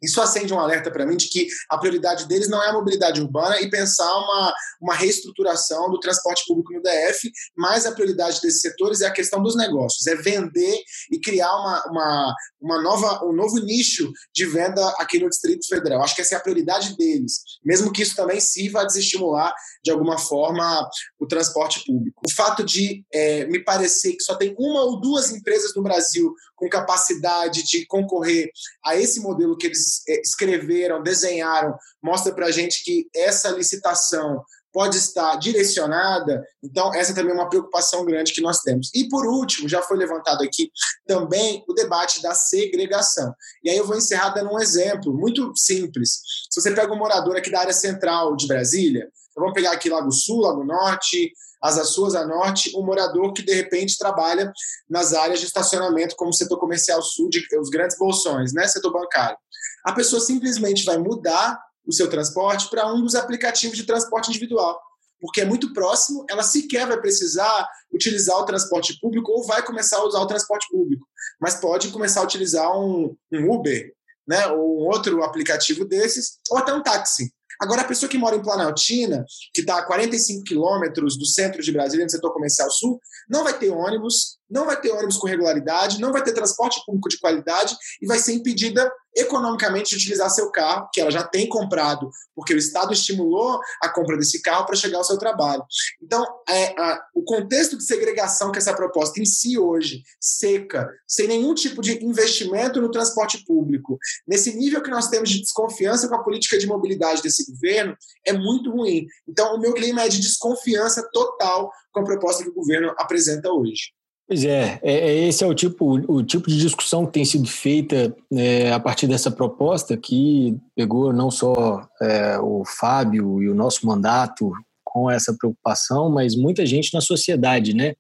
Isso 0.02 0.22
acende 0.22 0.54
um 0.54 0.60
alerta 0.60 0.92
para 0.92 1.06
mim 1.06 1.18
de 1.18 1.28
que 1.28 1.48
a 1.70 1.78
prioridade 1.78 2.28
deles 2.28 2.50
não 2.50 2.62
é 2.62 2.70
a 2.70 2.74
mobilidade 2.74 3.22
urbana 3.22 3.60
e 3.62 3.70
pensar 3.70 4.12
uma, 4.18 4.54
uma 4.82 4.94
reestruturação 4.94 5.90
do 5.90 6.00
transporte 6.00 6.44
público 6.48 6.74
no 6.74 6.82
DF, 6.82 7.32
mas 7.56 7.86
a 7.86 7.92
prioridade 7.92 8.42
desses 8.42 8.62
setores 8.62 9.02
é 9.02 9.08
a 9.08 9.12
questão 9.12 9.42
dos 9.42 9.56
negócios, 9.56 10.06
é 10.08 10.16
vender 10.16 10.80
e 11.12 11.20
criar 11.20 11.54
uma, 11.56 11.84
uma, 11.88 12.36
uma 12.62 12.82
nova, 12.82 13.26
um 13.26 13.34
novo 13.34 13.58
nicho 13.60 14.12
de 14.34 14.46
venda 14.46 14.88
aqui 14.98 15.20
no 15.20 15.30
Distrito 15.30 15.68
Federal. 15.68 16.04
Acho 16.04 16.16
que 16.16 16.22
essa 16.22 16.36
é 16.36 16.38
a 16.38 16.42
prioridade 16.42 16.96
deles, 16.98 17.42
mesmo 17.64 17.92
que 17.92 18.02
isso 18.02 18.16
também 18.16 18.40
sirva 18.40 18.82
a 18.82 18.86
desestimular 18.86 19.54
de 19.84 19.92
alguma 19.92 20.18
forma 20.18 20.88
o 21.20 21.28
transporte 21.28 21.84
público. 21.86 22.22
O 22.26 22.34
fato 22.34 22.64
de 22.64 23.06
é, 23.14 23.46
me 23.46 23.64
parecer 23.64 24.14
que 24.14 24.24
só 24.24 24.36
tem 24.36 24.56
uma 24.58 24.84
ou 24.84 25.00
duas 25.00 25.32
empresas 25.32 25.74
no 25.76 25.84
Brasil 25.84 26.34
com 26.56 26.70
capacidade 26.70 27.64
de 27.64 27.86
concorrer 27.86 28.50
a 28.84 28.96
esse 28.96 29.20
modelo 29.20 29.58
que 29.58 29.68
eles 29.68 30.02
é, 30.08 30.22
escreveram, 30.22 31.04
desenharam, 31.04 31.76
mostra 32.02 32.34
para 32.34 32.48
a 32.48 32.52
gente 32.52 32.84
que 32.84 33.08
essa 33.14 33.50
licitação 33.50 34.44
pode 34.76 34.98
estar 34.98 35.38
direcionada. 35.38 36.46
Então, 36.62 36.94
essa 36.94 37.16
também 37.16 37.32
é 37.32 37.34
uma 37.34 37.48
preocupação 37.48 38.04
grande 38.04 38.34
que 38.34 38.42
nós 38.42 38.60
temos. 38.60 38.92
E, 38.94 39.08
por 39.08 39.26
último, 39.26 39.70
já 39.70 39.82
foi 39.82 39.96
levantado 39.96 40.44
aqui 40.44 40.70
também 41.08 41.64
o 41.66 41.74
debate 41.74 42.22
da 42.22 42.36
segregação. 42.36 43.34
E 43.64 43.70
aí 43.70 43.78
eu 43.78 43.88
vou 43.88 43.96
encerrar 43.96 44.32
dando 44.32 44.52
um 44.52 44.60
exemplo 44.60 45.14
muito 45.14 45.56
simples. 45.56 46.20
Se 46.50 46.60
você 46.60 46.72
pega 46.72 46.94
um 46.94 46.98
morador 46.98 47.38
aqui 47.38 47.50
da 47.50 47.62
área 47.62 47.72
central 47.72 48.36
de 48.36 48.48
Brasília, 48.48 49.10
então 49.32 49.44
vamos 49.44 49.54
pegar 49.54 49.72
aqui 49.72 49.90
Lago 49.90 50.12
Sul, 50.12 50.42
Lago 50.42 50.66
Norte, 50.66 51.32
as 51.66 51.78
Açuas 51.78 52.16
a 52.16 52.26
Norte, 52.26 52.72
um 52.78 52.86
morador 52.86 53.34
que 53.34 53.42
de 53.42 53.54
repente 53.54 53.98
trabalha 53.98 54.52
nas 54.90 55.14
áreas 55.14 55.40
de 55.40 55.46
estacionamento, 55.46 56.16
como 56.16 56.30
o 56.30 56.34
setor 56.34 56.60
comercial 56.60 57.02
sul, 57.02 57.30
de, 57.30 57.46
os 57.60 57.70
grandes 57.70 57.98
bolsões, 57.98 58.54
né, 58.54 58.68
setor 58.68 58.92
bancário. 58.92 59.38
A 59.84 59.92
pessoa 59.92 60.22
simplesmente 60.22 60.86
vai 60.86 60.98
mudar 60.98 61.60
o 61.86 61.94
seu 61.94 62.10
transporte 62.10 62.70
para 62.70 62.92
um 62.92 63.02
dos 63.02 63.16
aplicativos 63.16 63.78
de 63.78 63.86
transporte 63.86 64.30
individual 64.30 64.80
porque 65.20 65.42
é 65.42 65.46
muito 65.46 65.74
próximo, 65.74 66.24
ela 66.30 66.44
sequer 66.44 66.86
vai 66.88 67.00
precisar 67.00 67.68
utilizar 67.92 68.38
o 68.38 68.46
transporte 68.46 69.00
público 69.00 69.32
ou 69.32 69.44
vai 69.44 69.64
começar 69.64 69.98
a 69.98 70.06
usar 70.06 70.20
o 70.20 70.28
transporte 70.28 70.68
público, 70.70 71.08
mas 71.40 71.56
pode 71.56 71.90
começar 71.90 72.20
a 72.20 72.24
utilizar 72.24 72.70
um, 72.78 73.16
um 73.32 73.52
Uber, 73.52 73.92
né, 74.28 74.48
ou 74.48 74.82
um 74.82 74.86
outro 74.86 75.24
aplicativo 75.24 75.86
desses, 75.86 76.40
ou 76.50 76.58
até 76.58 76.74
um 76.74 76.84
táxi. 76.84 77.34
Agora, 77.60 77.82
a 77.82 77.86
pessoa 77.86 78.10
que 78.10 78.18
mora 78.18 78.36
em 78.36 78.42
Planaltina, 78.42 79.26
que 79.54 79.62
está 79.62 79.80
a 79.80 79.86
45 79.86 80.44
quilômetros 80.44 81.18
do 81.18 81.26
centro 81.26 81.62
de 81.62 81.72
Brasília, 81.72 82.06
no 82.06 82.10
setor 82.10 82.34
comercial 82.34 82.70
sul, 82.72 83.00
não 83.30 83.44
vai 83.44 83.58
ter 83.58 83.70
ônibus, 83.70 84.38
não 84.50 84.66
vai 84.66 84.80
ter 84.80 84.92
ônibus 84.92 85.18
com 85.18 85.28
regularidade, 85.28 86.00
não 86.00 86.12
vai 86.12 86.24
ter 86.24 86.34
transporte 86.34 86.82
público 86.86 87.10
de 87.10 87.20
qualidade 87.20 87.76
e 88.02 88.08
vai 88.08 88.20
ser 88.20 88.34
impedida 88.34 88.92
economicamente 89.16 89.92
de 89.92 89.96
utilizar 89.96 90.30
seu 90.30 90.52
carro, 90.52 90.90
que 90.94 91.00
ela 91.00 91.10
já 91.10 91.24
tem 91.24 91.48
comprado, 91.48 92.10
porque 92.36 92.54
o 92.54 92.58
Estado 92.58 92.92
estimulou 92.92 93.60
a 93.82 93.88
compra 93.88 94.18
desse 94.18 94.42
carro 94.42 94.66
para 94.66 94.76
chegar 94.76 94.98
ao 94.98 95.04
seu 95.06 95.18
trabalho. 95.18 95.64
Então, 96.02 96.26
é, 96.50 96.76
a, 96.78 97.02
o 97.16 97.24
contexto 97.24 97.78
de 97.78 97.86
segregação 97.86 98.52
que 98.52 98.58
essa 98.58 98.76
proposta 98.76 99.22
em 99.22 99.26
si 99.26 99.58
hoje, 99.58 100.04
seca, 100.20 100.90
sem 101.08 101.28
nenhum 101.28 101.54
tipo 101.54 101.82
de 101.82 102.04
investimento 102.04 102.82
no 102.82 102.92
transporte 102.92 103.44
público, 103.46 103.98
nesse 104.28 104.54
nível 104.54 104.84
que 104.84 104.92
nós 104.92 105.08
temos 105.08 105.30
de 105.30 105.40
desconfiança 105.40 106.10
com 106.10 106.16
a 106.16 106.24
política 106.24 106.58
de 106.58 106.68
mobilidade 106.68 107.22
desse 107.22 107.50
governo, 107.50 107.96
é 108.26 108.34
muito 108.34 108.70
ruim. 108.70 109.06
Então, 109.28 109.56
o 109.56 109.60
meu 109.60 109.74
clima 109.74 110.02
é 110.02 110.10
de 110.10 110.20
desconfiança 110.20 111.08
total 111.14 111.72
com 111.94 112.02
a 112.02 112.04
proposta 112.04 112.44
que 112.44 112.50
o 112.50 112.54
governo 112.54 112.94
apresenta 112.98 113.50
hoje. 113.50 113.94
Pois 114.28 114.44
é, 114.44 114.80
é, 114.82 114.94
é, 114.94 115.28
esse 115.28 115.44
é 115.44 115.48
o 115.48 115.54
tipo, 115.54 116.02
o 116.12 116.24
tipo 116.24 116.50
de 116.50 116.58
discussão 116.58 117.06
que 117.06 117.14
tem 117.14 117.24
sido 117.24 117.48
feita 117.48 118.16
é, 118.34 118.72
a 118.72 118.80
partir 118.80 119.06
dessa 119.06 119.30
proposta 119.30 119.96
que 119.96 120.58
pegou 120.76 121.14
não 121.14 121.30
só 121.30 121.88
é, 122.02 122.40
o 122.40 122.64
Fábio 122.66 123.44
e 123.44 123.50
o 123.50 123.54
nosso 123.54 123.86
mandato 123.86 124.52
com 124.84 125.12
essa 125.12 125.36
preocupação, 125.38 126.10
mas 126.10 126.36
muita 126.36 126.66
gente 126.66 126.92
na 126.94 127.02
sociedade, 127.02 127.76
né? 127.76 127.94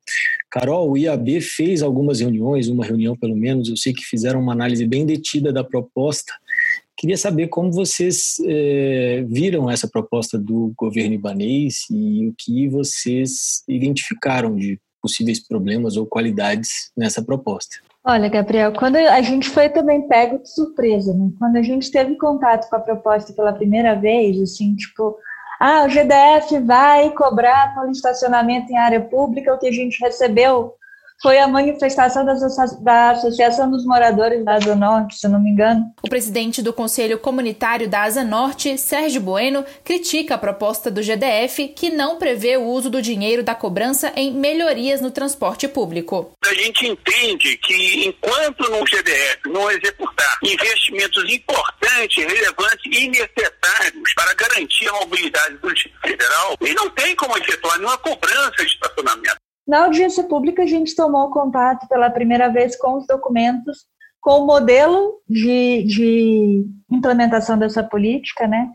Carol, 0.50 0.90
o 0.90 0.98
IAB 0.98 1.42
fez 1.42 1.84
algumas 1.84 2.22
reuniões, 2.22 2.70
uma 2.70 2.86
reunião 2.86 3.16
pelo 3.16 3.36
menos, 3.36 3.70
eu 3.70 3.78
sei 3.78 3.94
que 3.94 4.02
fizeram 4.02 4.40
uma 4.40 4.54
análise 4.54 4.88
bem 4.88 5.06
detida 5.06 5.54
da 5.54 5.64
proposta. 5.64 6.34
Queria 6.98 7.18
saber 7.18 7.50
como 7.50 7.72
vocês 7.72 8.38
é, 8.46 9.26
viram 9.28 9.70
essa 9.70 9.88
proposta 9.88 10.40
do 10.40 10.74
governo 10.76 11.14
ibanês 11.14 11.82
e 11.92 12.30
o 12.30 12.34
que 12.36 12.68
vocês 12.70 13.62
identificaram 13.68 14.56
de 14.56 14.80
possíveis 15.06 15.40
problemas 15.40 15.96
ou 15.98 16.08
qualidades 16.08 16.92
nessa 16.98 17.22
proposta. 17.24 17.76
Olha, 18.04 18.28
Gabriel, 18.28 18.74
quando 18.74 18.96
a 18.96 19.22
gente 19.22 19.48
foi 19.50 19.70
também 19.70 20.08
pego 20.08 20.40
de 20.40 20.52
surpresa, 20.52 21.14
né? 21.14 21.30
Quando 21.38 21.58
a 21.58 21.62
gente 21.62 21.92
teve 21.92 22.16
contato 22.16 22.68
com 22.68 22.76
a 22.76 22.80
proposta 22.80 23.32
pela 23.34 23.54
primeira 23.54 23.94
vez, 23.94 24.42
assim, 24.42 24.76
tipo, 24.76 25.16
ah, 25.60 25.86
o 25.86 25.90
GDF 25.90 26.60
vai 26.66 27.12
cobrar 27.12 27.76
pelo 27.76 27.92
estacionamento 27.92 28.72
em 28.72 28.78
área 28.78 29.02
pública, 29.02 29.54
o 29.54 29.60
que 29.60 29.68
a 29.68 29.72
gente 29.72 30.00
recebeu 30.00 30.74
foi 31.22 31.40
a 31.40 31.48
manifestação 31.48 32.26
da 32.26 33.12
Associação 33.12 33.70
dos 33.72 33.86
Moradores 33.86 34.44
da 34.44 34.56
Asa 34.56 34.76
Norte, 34.76 35.18
se 35.18 35.28
não 35.28 35.42
me 35.42 35.50
engano. 35.50 35.92
O 36.04 36.10
presidente 36.10 36.62
do 36.62 36.74
Conselho 36.74 37.18
Comunitário 37.18 37.90
da 37.90 38.04
Asa 38.04 38.24
Norte, 38.24 38.78
Sérgio 38.78 39.22
Bueno, 39.22 39.66
critica 39.84 40.36
a 40.36 40.38
proposta 40.38 40.92
do 40.92 41.02
GDF 41.02 41.70
que 41.70 41.90
não 41.90 42.18
prevê 42.18 42.58
o 42.58 42.66
uso 42.66 42.90
do 42.90 43.02
dinheiro 43.02 43.44
da 43.44 43.56
cobrança 43.56 44.12
em 44.16 44.32
melhorias 44.32 45.02
no 45.02 45.12
transporte 45.12 45.68
público. 45.68 46.32
A 46.46 46.54
gente 46.54 46.88
entende 46.88 47.58
que 47.58 48.08
enquanto 48.08 48.70
no 48.70 48.86
GDF 48.86 49.40
não 49.48 49.70
executar 49.72 50.38
investimentos 50.44 51.24
importantes, 51.34 52.24
relevantes 52.24 52.86
e 52.86 53.08
necessários 53.10 54.14
para 54.16 54.34
garantir 54.34 54.88
a 54.90 54.94
mobilidade 54.94 55.58
do 55.58 55.74
Distrito 55.74 56.00
Federal, 56.02 56.56
ele 56.62 56.74
não 56.74 56.90
tem 56.90 57.16
como 57.16 57.38
efetuar 57.38 57.78
nenhuma 57.78 57.98
cobrança 57.98 58.58
de 58.58 58.66
estacionamento. 58.66 59.45
Na 59.68 59.86
audiência 59.86 60.24
pública, 60.24 60.64
a 60.64 60.68
gente 60.68 60.96
tomou 60.96 61.32
contato 61.32 61.88
pela 61.88 62.10
primeira 62.10 62.50
vez 62.50 62.76
com 62.76 62.98
os 62.98 63.08
documentos, 63.08 63.86
com 64.22 64.42
o 64.42 64.46
modelo 64.46 65.22
de, 65.28 65.84
de 65.84 66.66
implementação 66.92 67.58
dessa 67.58 67.84
política, 67.84 68.48
né? 68.48 68.72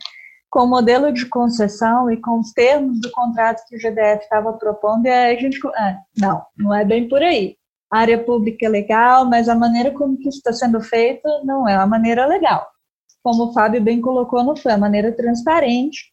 com 0.51 0.65
o 0.65 0.67
modelo 0.67 1.13
de 1.13 1.27
concessão 1.27 2.11
e 2.11 2.17
com 2.17 2.41
os 2.41 2.53
termos 2.53 3.01
do 3.01 3.11
contrato 3.13 3.63
que 3.69 3.77
o 3.77 3.79
GDF 3.79 4.25
estava 4.25 4.53
propondo, 4.55 5.07
e 5.07 5.09
aí 5.09 5.37
a 5.37 5.41
gente. 5.41 5.61
Ah, 5.69 5.97
não, 6.19 6.43
não 6.59 6.75
é 6.75 6.85
bem 6.85 7.09
por 7.09 7.23
aí. 7.23 7.57
A 7.91 8.01
área 8.01 8.23
pública 8.23 8.67
é 8.67 8.69
legal, 8.69 9.25
mas 9.25 9.49
a 9.49 9.55
maneira 9.55 9.93
como 9.93 10.19
isso 10.21 10.39
está 10.39 10.53
sendo 10.53 10.81
feito 10.81 11.29
não 11.45 11.69
é 11.69 11.77
uma 11.77 11.87
maneira 11.87 12.27
legal. 12.27 12.67
Como 13.23 13.45
o 13.45 13.53
Fábio 13.53 13.81
bem 13.81 14.01
colocou, 14.01 14.43
não 14.43 14.57
foi 14.57 14.73
a 14.73 14.79
maneira 14.79 15.13
transparente 15.13 16.10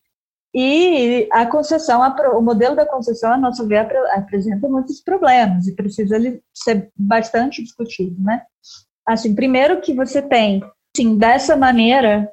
e 0.60 1.30
a 1.32 1.46
concessão, 1.46 2.02
o 2.36 2.41
modelo 2.41 2.76
da 2.76 2.84
concessão, 2.84 3.32
a 3.32 3.38
nosso 3.38 3.67
ver, 3.67 3.78
apresenta 4.15 4.67
muitos 4.67 5.00
problemas 5.02 5.67
e 5.67 5.76
precisa 5.76 6.17
ser 6.52 6.89
bastante 6.96 7.62
discutido, 7.62 8.20
né? 8.24 8.41
Assim, 9.08 9.36
primeiro 9.36 9.80
que 9.82 9.93
você 9.93 10.20
tem, 10.20 10.63
sim, 10.96 11.15
dessa 11.15 11.56
maneira, 11.56 12.28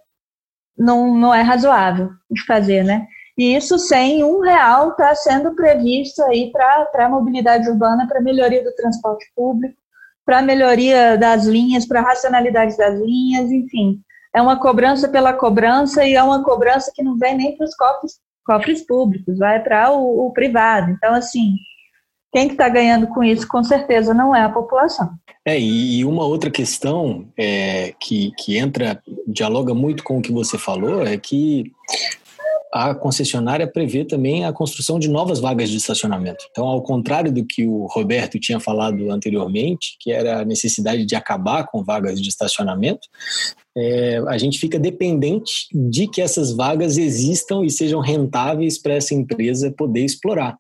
não, 0.75 1.15
não 1.15 1.35
é 1.35 1.43
razoável 1.43 2.13
de 2.31 2.43
fazer, 2.47 2.83
né? 2.83 3.07
E 3.37 3.55
isso 3.55 3.79
sem 3.79 4.25
um 4.25 4.41
real 4.41 4.93
está 4.93 5.15
sendo 5.15 5.55
previsto 5.55 6.23
aí 6.23 6.51
para 6.51 7.05
a 7.05 7.09
mobilidade 7.11 7.69
urbana, 7.69 8.09
para 8.09 8.23
melhoria 8.23 8.65
do 8.65 8.75
transporte 8.75 9.27
público, 9.37 9.77
para 10.25 10.41
melhoria 10.41 11.19
das 11.19 11.45
linhas, 11.45 11.85
para 11.85 12.01
racionalidade 12.01 12.75
das 12.75 12.99
linhas, 12.99 13.51
enfim 13.51 14.03
é 14.35 14.43
uma 14.43 14.59
cobrança 14.59 15.09
pela 15.09 15.33
cobrança 15.33 16.05
e 16.05 16.15
é 16.15 16.23
uma 16.23 16.43
cobrança 16.43 16.91
que 16.95 17.03
não 17.03 17.17
vem 17.17 17.37
nem 17.37 17.57
para 17.57 17.65
os 17.65 17.75
cofres, 17.77 18.13
cofres 18.45 18.85
públicos, 18.85 19.39
vai 19.39 19.63
para 19.63 19.93
o, 19.93 20.27
o, 20.27 20.33
privado. 20.33 20.91
Então, 20.91 21.15
assim, 21.15 21.55
quem 22.33 22.49
que 22.49 22.55
está 22.55 22.69
ganhando 22.69 23.07
com 23.07 23.23
isso, 23.23 23.47
com 23.47 23.63
certeza, 23.63 24.13
não 24.13 24.35
é 24.35 24.43
a 24.43 24.51
população. 24.51 25.11
É, 25.47 25.59
e 25.59 26.05
uma 26.05 26.25
outra 26.25 26.51
questão 26.51 27.29
é, 27.39 27.95
que, 28.01 28.33
que 28.39 28.57
entra, 28.57 29.01
dialoga 29.27 29.73
muito 29.73 30.03
com 30.03 30.19
o 30.19 30.23
que 30.23 30.33
você 30.33 30.59
falou, 30.59 31.07
é 31.07 31.17
que 31.17 31.71
a 32.73 32.93
concessionária 32.93 33.69
prevê 33.69 34.05
também 34.05 34.45
a 34.45 34.53
construção 34.53 34.99
de 34.99 35.09
novas 35.09 35.39
vagas 35.39 35.71
de 35.71 35.77
estacionamento. 35.77 36.45
Então, 36.51 36.67
ao 36.67 36.83
contrário 36.83 37.31
do 37.31 37.47
que 37.47 37.65
o 37.65 37.87
Roberto 37.87 38.41
tinha 38.41 38.59
falado 38.59 39.13
anteriormente, 39.13 39.97
que 40.01 40.11
era 40.11 40.41
a 40.41 40.45
necessidade 40.45 41.07
de 41.07 41.15
acabar 41.15 41.69
com 41.69 41.85
vagas 41.85 42.21
de 42.21 42.29
estacionamento, 42.29 43.07
é, 43.77 44.23
a 44.29 44.39
gente 44.39 44.59
fica 44.59 44.79
dependente 44.79 45.67
de 45.73 46.07
que 46.07 46.21
essas 46.21 46.53
vagas 46.55 46.97
existam 46.97 47.65
e 47.65 47.71
sejam 47.71 48.01
rentáveis 48.01 48.81
para 48.81 48.95
essa 48.95 49.15
empresa 49.15 49.73
poder 49.77 50.05
explorar. 50.05 50.57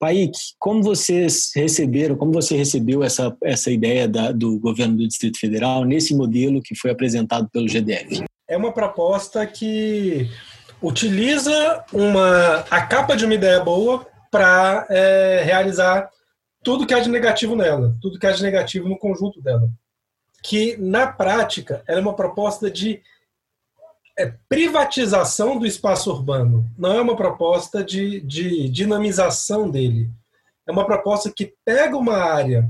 Paik, 0.00 0.32
como 0.58 0.82
vocês 0.82 1.50
receberam, 1.54 2.16
como 2.16 2.32
você 2.32 2.56
recebeu 2.56 3.02
essa, 3.02 3.36
essa 3.42 3.70
ideia 3.70 4.06
da, 4.06 4.30
do 4.30 4.58
governo 4.58 4.96
do 4.96 5.08
Distrito 5.08 5.40
Federal 5.40 5.84
nesse 5.84 6.14
modelo 6.14 6.62
que 6.62 6.76
foi 6.76 6.92
apresentado 6.92 7.48
pelo 7.50 7.66
GDF? 7.66 8.24
É 8.48 8.56
uma 8.56 8.72
proposta 8.72 9.44
que 9.44 10.30
utiliza 10.80 11.84
uma, 11.92 12.60
a 12.70 12.80
capa 12.86 13.16
de 13.16 13.24
uma 13.24 13.34
ideia 13.34 13.60
boa 13.60 14.06
para 14.30 14.86
é, 14.88 15.42
realizar 15.44 16.08
tudo 16.62 16.86
que 16.86 16.94
há 16.94 17.00
de 17.00 17.10
negativo 17.10 17.56
nela, 17.56 17.96
tudo 18.00 18.18
que 18.18 18.26
há 18.26 18.30
de 18.30 18.42
negativo 18.42 18.88
no 18.88 18.98
conjunto 18.98 19.42
dela. 19.42 19.68
Que, 20.42 20.76
na 20.76 21.06
prática, 21.06 21.82
ela 21.86 21.98
é 21.98 22.02
uma 22.02 22.14
proposta 22.14 22.70
de 22.70 23.02
é, 24.18 24.34
privatização 24.48 25.58
do 25.58 25.66
espaço 25.66 26.10
urbano, 26.10 26.68
não 26.76 26.92
é 26.92 27.00
uma 27.00 27.16
proposta 27.16 27.84
de, 27.84 28.20
de 28.20 28.68
dinamização 28.68 29.70
dele. 29.70 30.10
É 30.66 30.72
uma 30.72 30.84
proposta 30.84 31.32
que 31.34 31.54
pega 31.64 31.96
uma 31.96 32.16
área 32.16 32.68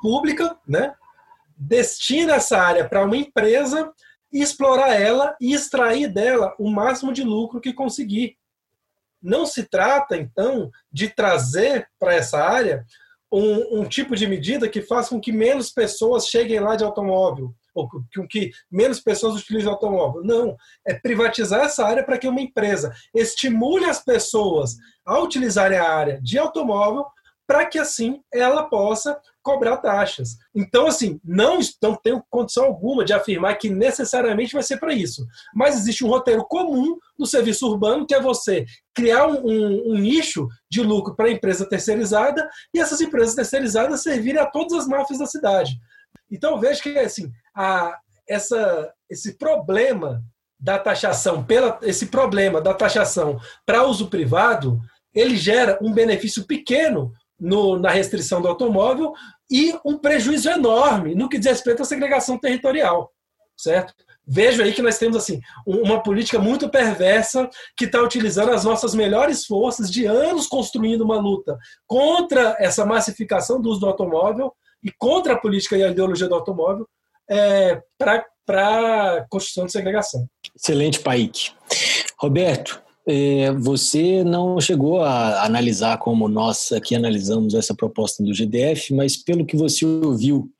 pública, 0.00 0.56
né, 0.66 0.94
destina 1.56 2.34
essa 2.34 2.58
área 2.58 2.88
para 2.88 3.04
uma 3.04 3.16
empresa 3.16 3.92
explorar 4.32 4.94
ela 4.94 5.36
e 5.40 5.52
extrair 5.52 6.08
dela 6.08 6.54
o 6.58 6.70
máximo 6.70 7.12
de 7.12 7.22
lucro 7.22 7.60
que 7.60 7.72
conseguir. 7.72 8.38
Não 9.20 9.44
se 9.44 9.64
trata, 9.64 10.16
então, 10.16 10.70
de 10.90 11.08
trazer 11.08 11.88
para 11.98 12.14
essa 12.14 12.42
área 12.42 12.86
um, 13.32 13.80
um, 13.80 13.84
tipo 13.84 14.16
de 14.16 14.26
medida 14.26 14.68
que 14.68 14.82
faça 14.82 15.10
com 15.10 15.20
que 15.20 15.32
menos 15.32 15.70
pessoas 15.70 16.26
cheguem 16.26 16.60
lá 16.60 16.74
de 16.74 16.84
automóvel, 16.84 17.54
ou 17.74 17.88
com 17.88 18.26
que 18.28 18.50
menos 18.70 19.00
pessoas 19.00 19.40
utilizem 19.40 19.70
automóvel. 19.70 20.22
Não, 20.24 20.56
é 20.86 20.94
privatizar 20.94 21.64
essa 21.64 21.84
área 21.84 22.04
para 22.04 22.18
que 22.18 22.28
uma 22.28 22.40
empresa 22.40 22.92
estimule 23.14 23.84
as 23.84 24.04
pessoas 24.04 24.76
a 25.06 25.18
utilizarem 25.20 25.78
a 25.78 25.88
área 25.88 26.20
de 26.20 26.38
automóvel 26.38 27.06
para 27.50 27.66
que 27.66 27.80
assim 27.80 28.22
ela 28.32 28.62
possa 28.62 29.20
cobrar 29.42 29.78
taxas. 29.78 30.36
Então, 30.54 30.86
assim, 30.86 31.20
não, 31.24 31.58
não 31.82 31.96
tenho 31.96 32.22
condição 32.30 32.66
alguma 32.66 33.04
de 33.04 33.12
afirmar 33.12 33.58
que 33.58 33.68
necessariamente 33.68 34.52
vai 34.52 34.62
ser 34.62 34.76
para 34.76 34.94
isso. 34.94 35.26
Mas 35.52 35.74
existe 35.74 36.04
um 36.04 36.08
roteiro 36.08 36.44
comum 36.44 36.96
no 37.18 37.26
serviço 37.26 37.66
urbano, 37.66 38.06
que 38.06 38.14
é 38.14 38.22
você 38.22 38.64
criar 38.94 39.26
um, 39.26 39.44
um, 39.44 39.94
um 39.94 39.98
nicho 39.98 40.46
de 40.70 40.80
lucro 40.80 41.16
para 41.16 41.26
a 41.26 41.32
empresa 41.32 41.68
terceirizada 41.68 42.48
e 42.72 42.78
essas 42.78 43.00
empresas 43.00 43.34
terceirizadas 43.34 44.04
servirem 44.04 44.40
a 44.40 44.46
todas 44.46 44.72
as 44.72 44.86
máfias 44.86 45.18
da 45.18 45.26
cidade. 45.26 45.72
Então, 46.30 46.60
vejo 46.60 46.80
que 46.80 46.96
assim, 47.00 47.32
a, 47.52 47.98
essa, 48.28 48.94
esse 49.10 49.36
problema 49.36 50.22
da 50.56 50.78
taxação, 50.78 51.42
pela 51.42 51.80
esse 51.82 52.06
problema 52.06 52.60
da 52.60 52.74
taxação 52.74 53.40
para 53.66 53.82
uso 53.82 54.08
privado, 54.08 54.80
ele 55.12 55.36
gera 55.36 55.78
um 55.82 55.92
benefício 55.92 56.44
pequeno 56.44 57.12
no, 57.40 57.78
na 57.78 57.90
restrição 57.90 58.42
do 58.42 58.48
automóvel 58.48 59.12
e 59.50 59.74
um 59.84 59.98
prejuízo 59.98 60.50
enorme 60.50 61.14
no 61.14 61.28
que 61.28 61.38
diz 61.38 61.46
respeito 61.46 61.82
à 61.82 61.84
segregação 61.84 62.38
territorial, 62.38 63.10
certo? 63.56 63.94
Vejo 64.26 64.62
aí 64.62 64.72
que 64.72 64.82
nós 64.82 64.98
temos 64.98 65.16
assim 65.16 65.40
uma 65.66 66.02
política 66.02 66.38
muito 66.38 66.68
perversa 66.68 67.48
que 67.76 67.86
está 67.86 68.00
utilizando 68.00 68.52
as 68.52 68.64
nossas 68.64 68.94
melhores 68.94 69.44
forças 69.44 69.90
de 69.90 70.06
anos 70.06 70.46
construindo 70.46 71.00
uma 71.00 71.18
luta 71.18 71.58
contra 71.86 72.56
essa 72.60 72.84
massificação 72.84 73.60
do 73.60 73.70
uso 73.70 73.80
do 73.80 73.86
automóvel 73.86 74.52
e 74.84 74.92
contra 74.96 75.32
a 75.34 75.38
política 75.38 75.76
e 75.76 75.82
a 75.82 75.88
ideologia 75.88 76.28
do 76.28 76.34
automóvel 76.34 76.86
é, 77.28 77.80
para 77.98 78.24
a 79.18 79.26
construção 79.28 79.66
de 79.66 79.72
segregação. 79.72 80.26
Excelente, 80.54 81.00
Paik. 81.00 81.52
Roberto, 82.18 82.82
você 83.58 84.24
não 84.24 84.60
chegou 84.60 85.02
a 85.02 85.44
analisar 85.44 85.98
como 85.98 86.28
nós 86.28 86.72
aqui 86.72 86.94
analisamos 86.94 87.54
essa 87.54 87.74
proposta 87.74 88.22
do 88.22 88.34
GDF, 88.34 88.94
mas 88.94 89.16
pelo 89.16 89.44
que 89.44 89.56
você 89.56 89.84
ouviu 89.84 90.50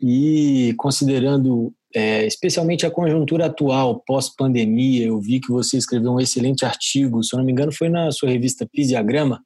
e 0.00 0.74
considerando 0.76 1.72
é, 1.94 2.26
especialmente 2.26 2.86
a 2.86 2.90
conjuntura 2.90 3.46
atual, 3.46 4.02
pós-pandemia, 4.06 5.06
eu 5.06 5.20
vi 5.20 5.40
que 5.40 5.50
você 5.50 5.76
escreveu 5.76 6.12
um 6.12 6.20
excelente 6.20 6.64
artigo, 6.64 7.22
se 7.22 7.34
eu 7.34 7.38
não 7.38 7.44
me 7.44 7.52
engano 7.52 7.72
foi 7.72 7.88
na 7.88 8.12
sua 8.12 8.28
revista 8.28 8.68
Pisiagrama, 8.70 9.42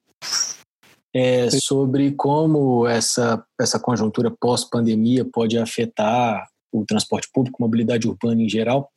é, 1.13 1.49
sobre 1.51 2.11
como 2.11 2.87
essa, 2.87 3.43
essa 3.59 3.79
conjuntura 3.79 4.31
pós-pandemia 4.31 5.23
pode 5.23 5.57
afetar 5.57 6.45
o 6.71 6.83
transporte 6.85 7.29
público, 7.31 7.61
mobilidade 7.61 8.07
urbana 8.07 8.41
em 8.41 8.49
geral. 8.49 8.89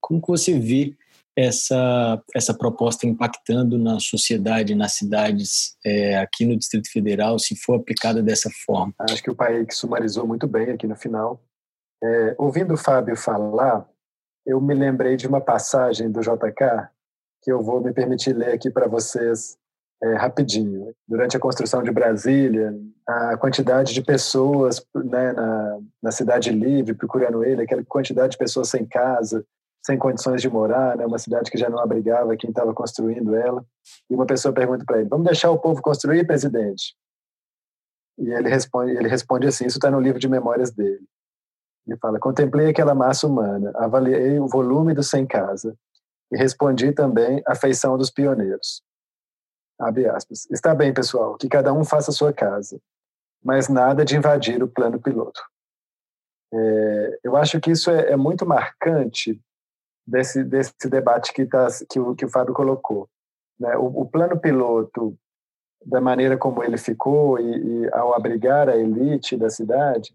Como 0.00 0.20
que 0.20 0.28
você 0.28 0.58
vê 0.58 0.94
essa, 1.36 2.22
essa 2.34 2.54
proposta 2.54 3.06
impactando 3.06 3.76
na 3.78 3.98
sociedade, 3.98 4.74
nas 4.74 4.92
cidades 4.92 5.76
é, 5.84 6.18
aqui 6.18 6.46
no 6.46 6.56
Distrito 6.56 6.90
Federal, 6.90 7.38
se 7.38 7.56
for 7.56 7.74
aplicada 7.74 8.22
dessa 8.22 8.50
forma? 8.64 8.94
Acho 9.00 9.22
que 9.22 9.30
o 9.30 9.34
pai 9.34 9.64
que 9.64 9.74
sumarizou 9.74 10.26
muito 10.26 10.46
bem 10.46 10.70
aqui 10.70 10.86
no 10.86 10.96
final. 10.96 11.42
É, 12.02 12.34
ouvindo 12.38 12.74
o 12.74 12.78
Fábio 12.78 13.16
falar, 13.16 13.88
eu 14.46 14.60
me 14.60 14.74
lembrei 14.74 15.16
de 15.16 15.26
uma 15.26 15.40
passagem 15.40 16.10
do 16.10 16.20
JK 16.20 16.88
que 17.42 17.52
eu 17.52 17.62
vou 17.62 17.80
me 17.80 17.92
permitir 17.92 18.32
ler 18.32 18.52
aqui 18.54 18.70
para 18.70 18.88
vocês 18.88 19.58
é, 20.02 20.14
rapidinho. 20.14 20.94
Durante 21.06 21.36
a 21.36 21.40
construção 21.40 21.82
de 21.82 21.90
Brasília, 21.90 22.74
a 23.06 23.36
quantidade 23.36 23.92
de 23.92 24.02
pessoas 24.02 24.84
né, 24.94 25.32
na, 25.32 25.78
na 26.02 26.12
cidade 26.12 26.50
livre 26.50 26.94
procurando 26.94 27.44
ele, 27.44 27.62
aquela 27.62 27.84
quantidade 27.84 28.32
de 28.32 28.38
pessoas 28.38 28.68
sem 28.68 28.86
casa, 28.86 29.44
sem 29.84 29.98
condições 29.98 30.40
de 30.40 30.48
morar, 30.48 30.96
né? 30.96 31.04
uma 31.04 31.18
cidade 31.18 31.50
que 31.50 31.58
já 31.58 31.68
não 31.68 31.78
abrigava 31.78 32.36
quem 32.36 32.50
estava 32.50 32.72
construindo 32.72 33.34
ela. 33.34 33.64
E 34.08 34.14
uma 34.14 34.24
pessoa 34.24 34.54
pergunta 34.54 34.84
para 34.84 35.00
ele: 35.00 35.08
Vamos 35.08 35.26
deixar 35.26 35.50
o 35.50 35.58
povo 35.58 35.82
construir, 35.82 36.26
presidente? 36.26 36.96
E 38.18 38.30
ele 38.30 38.48
responde, 38.48 38.92
ele 38.92 39.08
responde 39.08 39.46
assim: 39.46 39.66
Isso 39.66 39.76
está 39.76 39.90
no 39.90 40.00
livro 40.00 40.18
de 40.18 40.28
memórias 40.28 40.70
dele. 40.70 41.04
Ele 41.86 41.98
fala: 41.98 42.18
Contemplei 42.18 42.70
aquela 42.70 42.94
massa 42.94 43.26
humana, 43.26 43.72
avaliei 43.74 44.38
o 44.38 44.48
volume 44.48 44.94
do 44.94 45.02
sem 45.02 45.26
casa 45.26 45.76
e 46.32 46.36
respondi 46.36 46.92
também 46.92 47.42
a 47.46 47.54
feição 47.54 47.98
dos 47.98 48.10
pioneiros. 48.10 48.82
Abre 49.78 50.08
aspas. 50.08 50.48
Está 50.50 50.74
bem, 50.74 50.94
pessoal, 50.94 51.36
que 51.36 51.48
cada 51.48 51.72
um 51.72 51.84
faça 51.84 52.10
a 52.10 52.14
sua 52.14 52.32
casa, 52.32 52.80
mas 53.42 53.68
nada 53.68 54.04
de 54.04 54.16
invadir 54.16 54.62
o 54.62 54.68
plano 54.68 54.98
piloto. 54.98 55.42
É, 56.54 57.18
eu 57.24 57.36
acho 57.36 57.60
que 57.60 57.72
isso 57.72 57.90
é, 57.90 58.12
é 58.12 58.16
muito 58.16 58.46
marcante 58.46 59.40
desse, 60.06 60.44
desse 60.44 60.72
debate 60.88 61.32
que, 61.32 61.46
tá, 61.46 61.66
que, 61.90 61.98
o, 61.98 62.14
que 62.14 62.24
o 62.24 62.30
Fábio 62.30 62.54
colocou. 62.54 63.08
Né? 63.58 63.76
O, 63.76 64.02
o 64.02 64.08
plano 64.08 64.38
piloto, 64.38 65.16
da 65.84 66.00
maneira 66.00 66.36
como 66.36 66.62
ele 66.62 66.78
ficou 66.78 67.38
e, 67.38 67.84
e, 67.84 67.90
ao 67.92 68.14
abrigar 68.14 68.68
a 68.68 68.76
elite 68.76 69.36
da 69.36 69.50
cidade, 69.50 70.14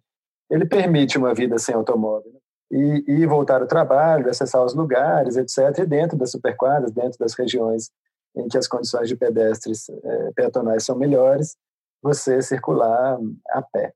ele 0.49 0.65
permite 0.65 1.17
uma 1.17 1.33
vida 1.33 1.57
sem 1.57 1.75
automóvel. 1.75 2.31
Né? 2.31 2.39
E, 2.71 3.03
e, 3.07 3.25
voltar 3.25 3.61
ao 3.61 3.67
trabalho, 3.67 4.29
acessar 4.29 4.63
os 4.63 4.75
lugares, 4.75 5.35
etc., 5.37 5.79
e 5.79 5.85
dentro 5.85 6.17
das 6.17 6.31
superquadras, 6.31 6.91
dentro 6.91 7.17
das 7.17 7.33
regiões 7.33 7.89
em 8.35 8.47
que 8.47 8.57
as 8.57 8.67
condições 8.67 9.07
de 9.07 9.15
pedestres 9.15 9.89
é, 9.89 10.31
peatonais 10.35 10.83
são 10.83 10.95
melhores, 10.95 11.55
você 12.01 12.41
circular 12.41 13.17
a 13.49 13.61
pé. 13.61 13.91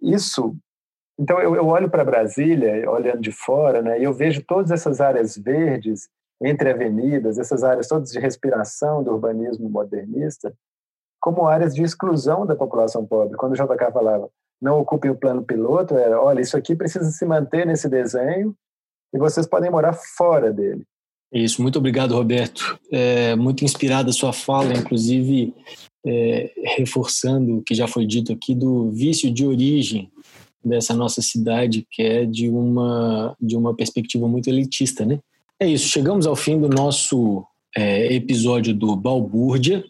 Isso 0.00 0.56
então, 1.18 1.38
eu, 1.40 1.54
eu 1.54 1.66
olho 1.66 1.90
para 1.90 2.04
Brasília, 2.04 2.88
olhando 2.90 3.20
de 3.20 3.32
fora, 3.32 3.82
né, 3.82 4.00
e 4.00 4.04
eu 4.04 4.12
vejo 4.12 4.42
todas 4.46 4.70
essas 4.70 5.00
áreas 5.00 5.36
verdes 5.36 6.08
entre 6.42 6.70
avenidas, 6.70 7.38
essas 7.38 7.62
áreas 7.62 7.86
todas 7.86 8.10
de 8.10 8.18
respiração 8.18 9.02
do 9.02 9.12
urbanismo 9.12 9.68
modernista, 9.68 10.52
como 11.20 11.46
áreas 11.46 11.74
de 11.74 11.82
exclusão 11.82 12.44
da 12.44 12.56
população 12.56 13.06
pobre. 13.06 13.36
Quando 13.36 13.52
o 13.52 13.54
JK 13.54 13.92
falava, 13.92 14.28
não 14.60 14.80
ocupem 14.80 15.10
o 15.10 15.16
plano 15.16 15.44
piloto, 15.44 15.94
era, 15.94 16.20
olha, 16.20 16.40
isso 16.40 16.56
aqui 16.56 16.74
precisa 16.74 17.10
se 17.10 17.24
manter 17.24 17.64
nesse 17.64 17.88
desenho 17.88 18.54
e 19.14 19.18
vocês 19.18 19.46
podem 19.46 19.70
morar 19.70 19.92
fora 19.92 20.52
dele. 20.52 20.84
Isso, 21.32 21.62
muito 21.62 21.78
obrigado, 21.78 22.14
Roberto. 22.14 22.78
É 22.90 23.36
muito 23.36 23.64
inspirada 23.64 24.10
a 24.10 24.12
sua 24.12 24.32
fala, 24.32 24.74
inclusive 24.74 25.54
é, 26.04 26.52
reforçando 26.76 27.58
o 27.58 27.62
que 27.62 27.74
já 27.74 27.86
foi 27.86 28.04
dito 28.04 28.32
aqui 28.32 28.54
do 28.54 28.90
vício 28.90 29.32
de 29.32 29.46
origem 29.46 30.10
dessa 30.64 30.94
nossa 30.94 31.20
cidade, 31.20 31.86
que 31.90 32.02
é 32.02 32.24
de 32.24 32.48
uma, 32.48 33.36
de 33.40 33.56
uma 33.56 33.74
perspectiva 33.74 34.28
muito 34.28 34.48
elitista, 34.48 35.04
né? 35.04 35.18
É 35.60 35.66
isso, 35.66 35.88
chegamos 35.88 36.26
ao 36.26 36.34
fim 36.34 36.60
do 36.60 36.68
nosso 36.68 37.44
é, 37.76 38.12
episódio 38.12 38.74
do 38.74 38.96
Balbúrdia. 38.96 39.84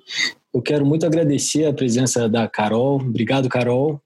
Eu 0.52 0.61
quero 0.61 0.85
muito 0.85 1.06
agradecer 1.06 1.64
a 1.64 1.72
presença 1.72 2.28
da 2.28 2.46
Carol. 2.46 2.96
Obrigado, 2.96 3.48
Carol. 3.48 4.00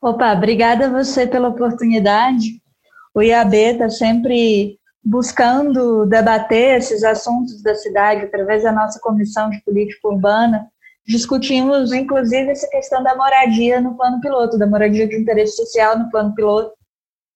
Opa, 0.00 0.32
obrigada 0.32 0.86
a 0.86 0.90
você 0.90 1.26
pela 1.26 1.48
oportunidade. 1.48 2.60
O 3.14 3.22
IAB 3.22 3.54
está 3.54 3.88
sempre 3.88 4.78
buscando 5.04 6.06
debater 6.06 6.78
esses 6.78 7.04
assuntos 7.04 7.62
da 7.62 7.74
cidade 7.74 8.22
através 8.22 8.62
da 8.62 8.72
nossa 8.72 8.98
comissão 9.00 9.50
de 9.50 9.62
política 9.62 10.08
urbana 10.08 10.66
discutimos, 11.06 11.92
inclusive, 11.92 12.50
essa 12.50 12.68
questão 12.68 13.02
da 13.02 13.14
moradia 13.14 13.80
no 13.80 13.96
plano 13.96 14.20
piloto, 14.20 14.58
da 14.58 14.66
moradia 14.66 15.06
de 15.08 15.16
interesse 15.16 15.56
social 15.56 15.98
no 15.98 16.10
plano 16.10 16.34
piloto, 16.34 16.72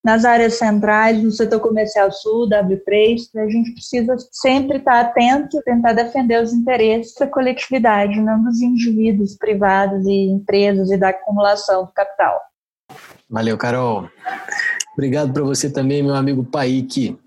nas 0.05 0.25
áreas 0.25 0.55
centrais, 0.55 1.21
no 1.21 1.33
setor 1.33 1.59
comercial 1.59 2.13
sul, 2.13 2.49
W3, 2.49 3.17
a 3.39 3.49
gente 3.49 3.73
precisa 3.73 4.15
sempre 4.31 4.79
estar 4.79 5.01
atento, 5.01 5.61
tentar 5.65 5.95
defender 5.95 6.41
os 6.41 6.53
interesses 6.53 7.13
da 7.19 7.27
coletividade, 7.27 8.21
não 8.21 8.45
dos 8.45 8.61
indivíduos 8.61 9.37
privados 9.37 10.07
e 10.07 10.31
empresas 10.31 10.93
e 10.93 10.97
da 10.97 11.09
acumulação 11.09 11.87
do 11.87 11.93
capital. 11.93 12.41
Valeu, 13.29 13.59
Carol. 13.59 14.09
Obrigado 14.93 15.33
para 15.33 15.43
você 15.43 15.69
também, 15.69 16.05
meu 16.05 16.15
amigo 16.15 16.45
Paik. 16.45 17.19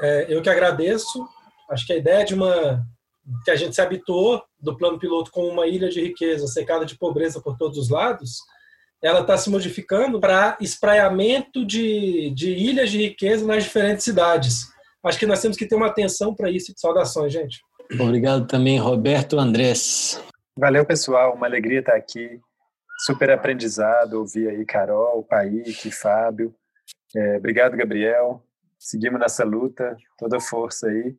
É, 0.00 0.26
eu 0.28 0.40
que 0.40 0.48
agradeço. 0.48 1.28
Acho 1.68 1.86
que 1.88 1.92
a 1.92 1.96
ideia 1.96 2.24
de 2.24 2.34
uma 2.34 2.86
que 3.44 3.50
a 3.50 3.56
gente 3.56 3.74
se 3.74 3.80
habituou 3.80 4.42
do 4.60 4.76
plano 4.76 4.98
piloto 4.98 5.30
como 5.30 5.48
uma 5.48 5.66
ilha 5.66 5.88
de 5.88 6.00
riqueza 6.00 6.46
secada 6.46 6.84
de 6.84 6.96
pobreza 6.96 7.40
por 7.40 7.56
todos 7.56 7.78
os 7.78 7.88
lados, 7.88 8.38
ela 9.02 9.20
está 9.20 9.36
se 9.36 9.50
modificando 9.50 10.20
para 10.20 10.56
espraiamento 10.60 11.64
de, 11.64 12.30
de 12.30 12.50
ilhas 12.50 12.90
de 12.90 12.98
riqueza 12.98 13.46
nas 13.46 13.64
diferentes 13.64 14.04
cidades. 14.04 14.66
Acho 15.04 15.18
que 15.18 15.26
nós 15.26 15.40
temos 15.40 15.56
que 15.56 15.66
ter 15.66 15.76
uma 15.76 15.86
atenção 15.86 16.34
para 16.34 16.50
isso. 16.50 16.72
Saudações, 16.76 17.32
gente. 17.32 17.60
Obrigado 18.00 18.46
também, 18.46 18.78
Roberto 18.78 19.38
Andrés. 19.38 20.20
Valeu, 20.58 20.84
pessoal. 20.84 21.34
Uma 21.34 21.46
alegria 21.46 21.80
estar 21.80 21.94
aqui. 21.94 22.40
Super 23.04 23.30
aprendizado 23.30 24.14
ouvir 24.14 24.48
aí 24.48 24.64
Carol, 24.64 25.22
Paik, 25.22 25.90
Fábio. 25.92 26.54
É, 27.14 27.36
obrigado, 27.36 27.76
Gabriel. 27.76 28.42
Seguimos 28.78 29.20
nessa 29.20 29.44
luta. 29.44 29.96
Toda 30.18 30.40
força 30.40 30.88
aí 30.88 31.14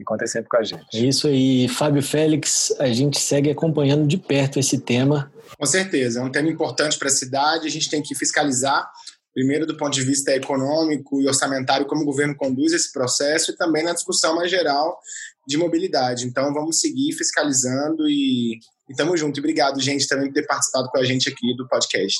e 0.00 0.04
contem 0.04 0.26
sempre 0.26 0.48
com 0.48 0.56
a 0.56 0.62
gente. 0.64 0.96
É 0.96 1.00
isso 1.00 1.28
aí, 1.28 1.68
Fábio 1.68 2.02
Félix, 2.02 2.74
a 2.78 2.88
gente 2.88 3.20
segue 3.20 3.50
acompanhando 3.50 4.06
de 4.06 4.16
perto 4.16 4.58
esse 4.58 4.78
tema. 4.78 5.30
Com 5.58 5.66
certeza, 5.66 6.20
é 6.20 6.22
um 6.22 6.30
tema 6.30 6.48
importante 6.48 6.98
para 6.98 7.08
a 7.08 7.12
cidade, 7.12 7.66
a 7.66 7.70
gente 7.70 7.90
tem 7.90 8.02
que 8.02 8.14
fiscalizar, 8.14 8.90
primeiro 9.34 9.66
do 9.66 9.76
ponto 9.76 9.92
de 9.92 10.02
vista 10.02 10.32
econômico 10.32 11.20
e 11.20 11.26
orçamentário, 11.26 11.86
como 11.86 12.02
o 12.02 12.06
governo 12.06 12.34
conduz 12.34 12.72
esse 12.72 12.90
processo 12.90 13.50
e 13.50 13.56
também 13.56 13.84
na 13.84 13.92
discussão 13.92 14.34
mais 14.34 14.50
geral 14.50 14.98
de 15.46 15.58
mobilidade. 15.58 16.24
Então, 16.26 16.54
vamos 16.54 16.80
seguir 16.80 17.12
fiscalizando 17.12 18.08
e 18.08 18.58
estamos 18.88 19.20
juntos. 19.20 19.36
E 19.36 19.40
obrigado, 19.40 19.80
gente, 19.80 20.08
também 20.08 20.28
por 20.28 20.34
ter 20.34 20.46
participado 20.46 20.88
com 20.88 20.98
a 20.98 21.04
gente 21.04 21.28
aqui 21.28 21.54
do 21.56 21.68
podcast. 21.68 22.18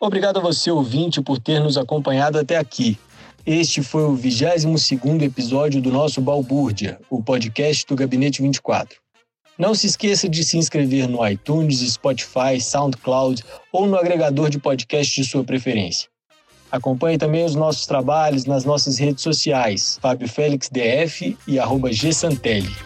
Obrigado 0.00 0.38
a 0.38 0.40
você, 0.40 0.70
ouvinte, 0.70 1.20
por 1.20 1.38
ter 1.38 1.60
nos 1.60 1.76
acompanhado 1.76 2.38
até 2.38 2.56
aqui. 2.56 2.98
Este 3.50 3.82
foi 3.82 4.02
o 4.02 4.14
22º 4.14 5.22
episódio 5.22 5.80
do 5.80 5.90
nosso 5.90 6.20
Balbúrdia, 6.20 7.00
o 7.08 7.22
podcast 7.22 7.86
do 7.86 7.96
Gabinete 7.96 8.42
24. 8.42 8.98
Não 9.58 9.74
se 9.74 9.86
esqueça 9.86 10.28
de 10.28 10.44
se 10.44 10.58
inscrever 10.58 11.08
no 11.08 11.26
iTunes, 11.26 11.78
Spotify, 11.78 12.60
SoundCloud 12.60 13.42
ou 13.72 13.86
no 13.86 13.96
agregador 13.96 14.50
de 14.50 14.58
podcast 14.58 15.22
de 15.22 15.26
sua 15.26 15.42
preferência. 15.42 16.10
Acompanhe 16.70 17.16
também 17.16 17.42
os 17.42 17.54
nossos 17.54 17.86
trabalhos 17.86 18.44
nas 18.44 18.66
nossas 18.66 18.98
redes 18.98 19.22
sociais, 19.22 19.98
Fábio 20.02 20.28
Félix 20.28 20.68
DF 20.68 21.34
e 21.46 21.58
arroba 21.58 21.90
G 21.90 22.12
Santelli. 22.12 22.76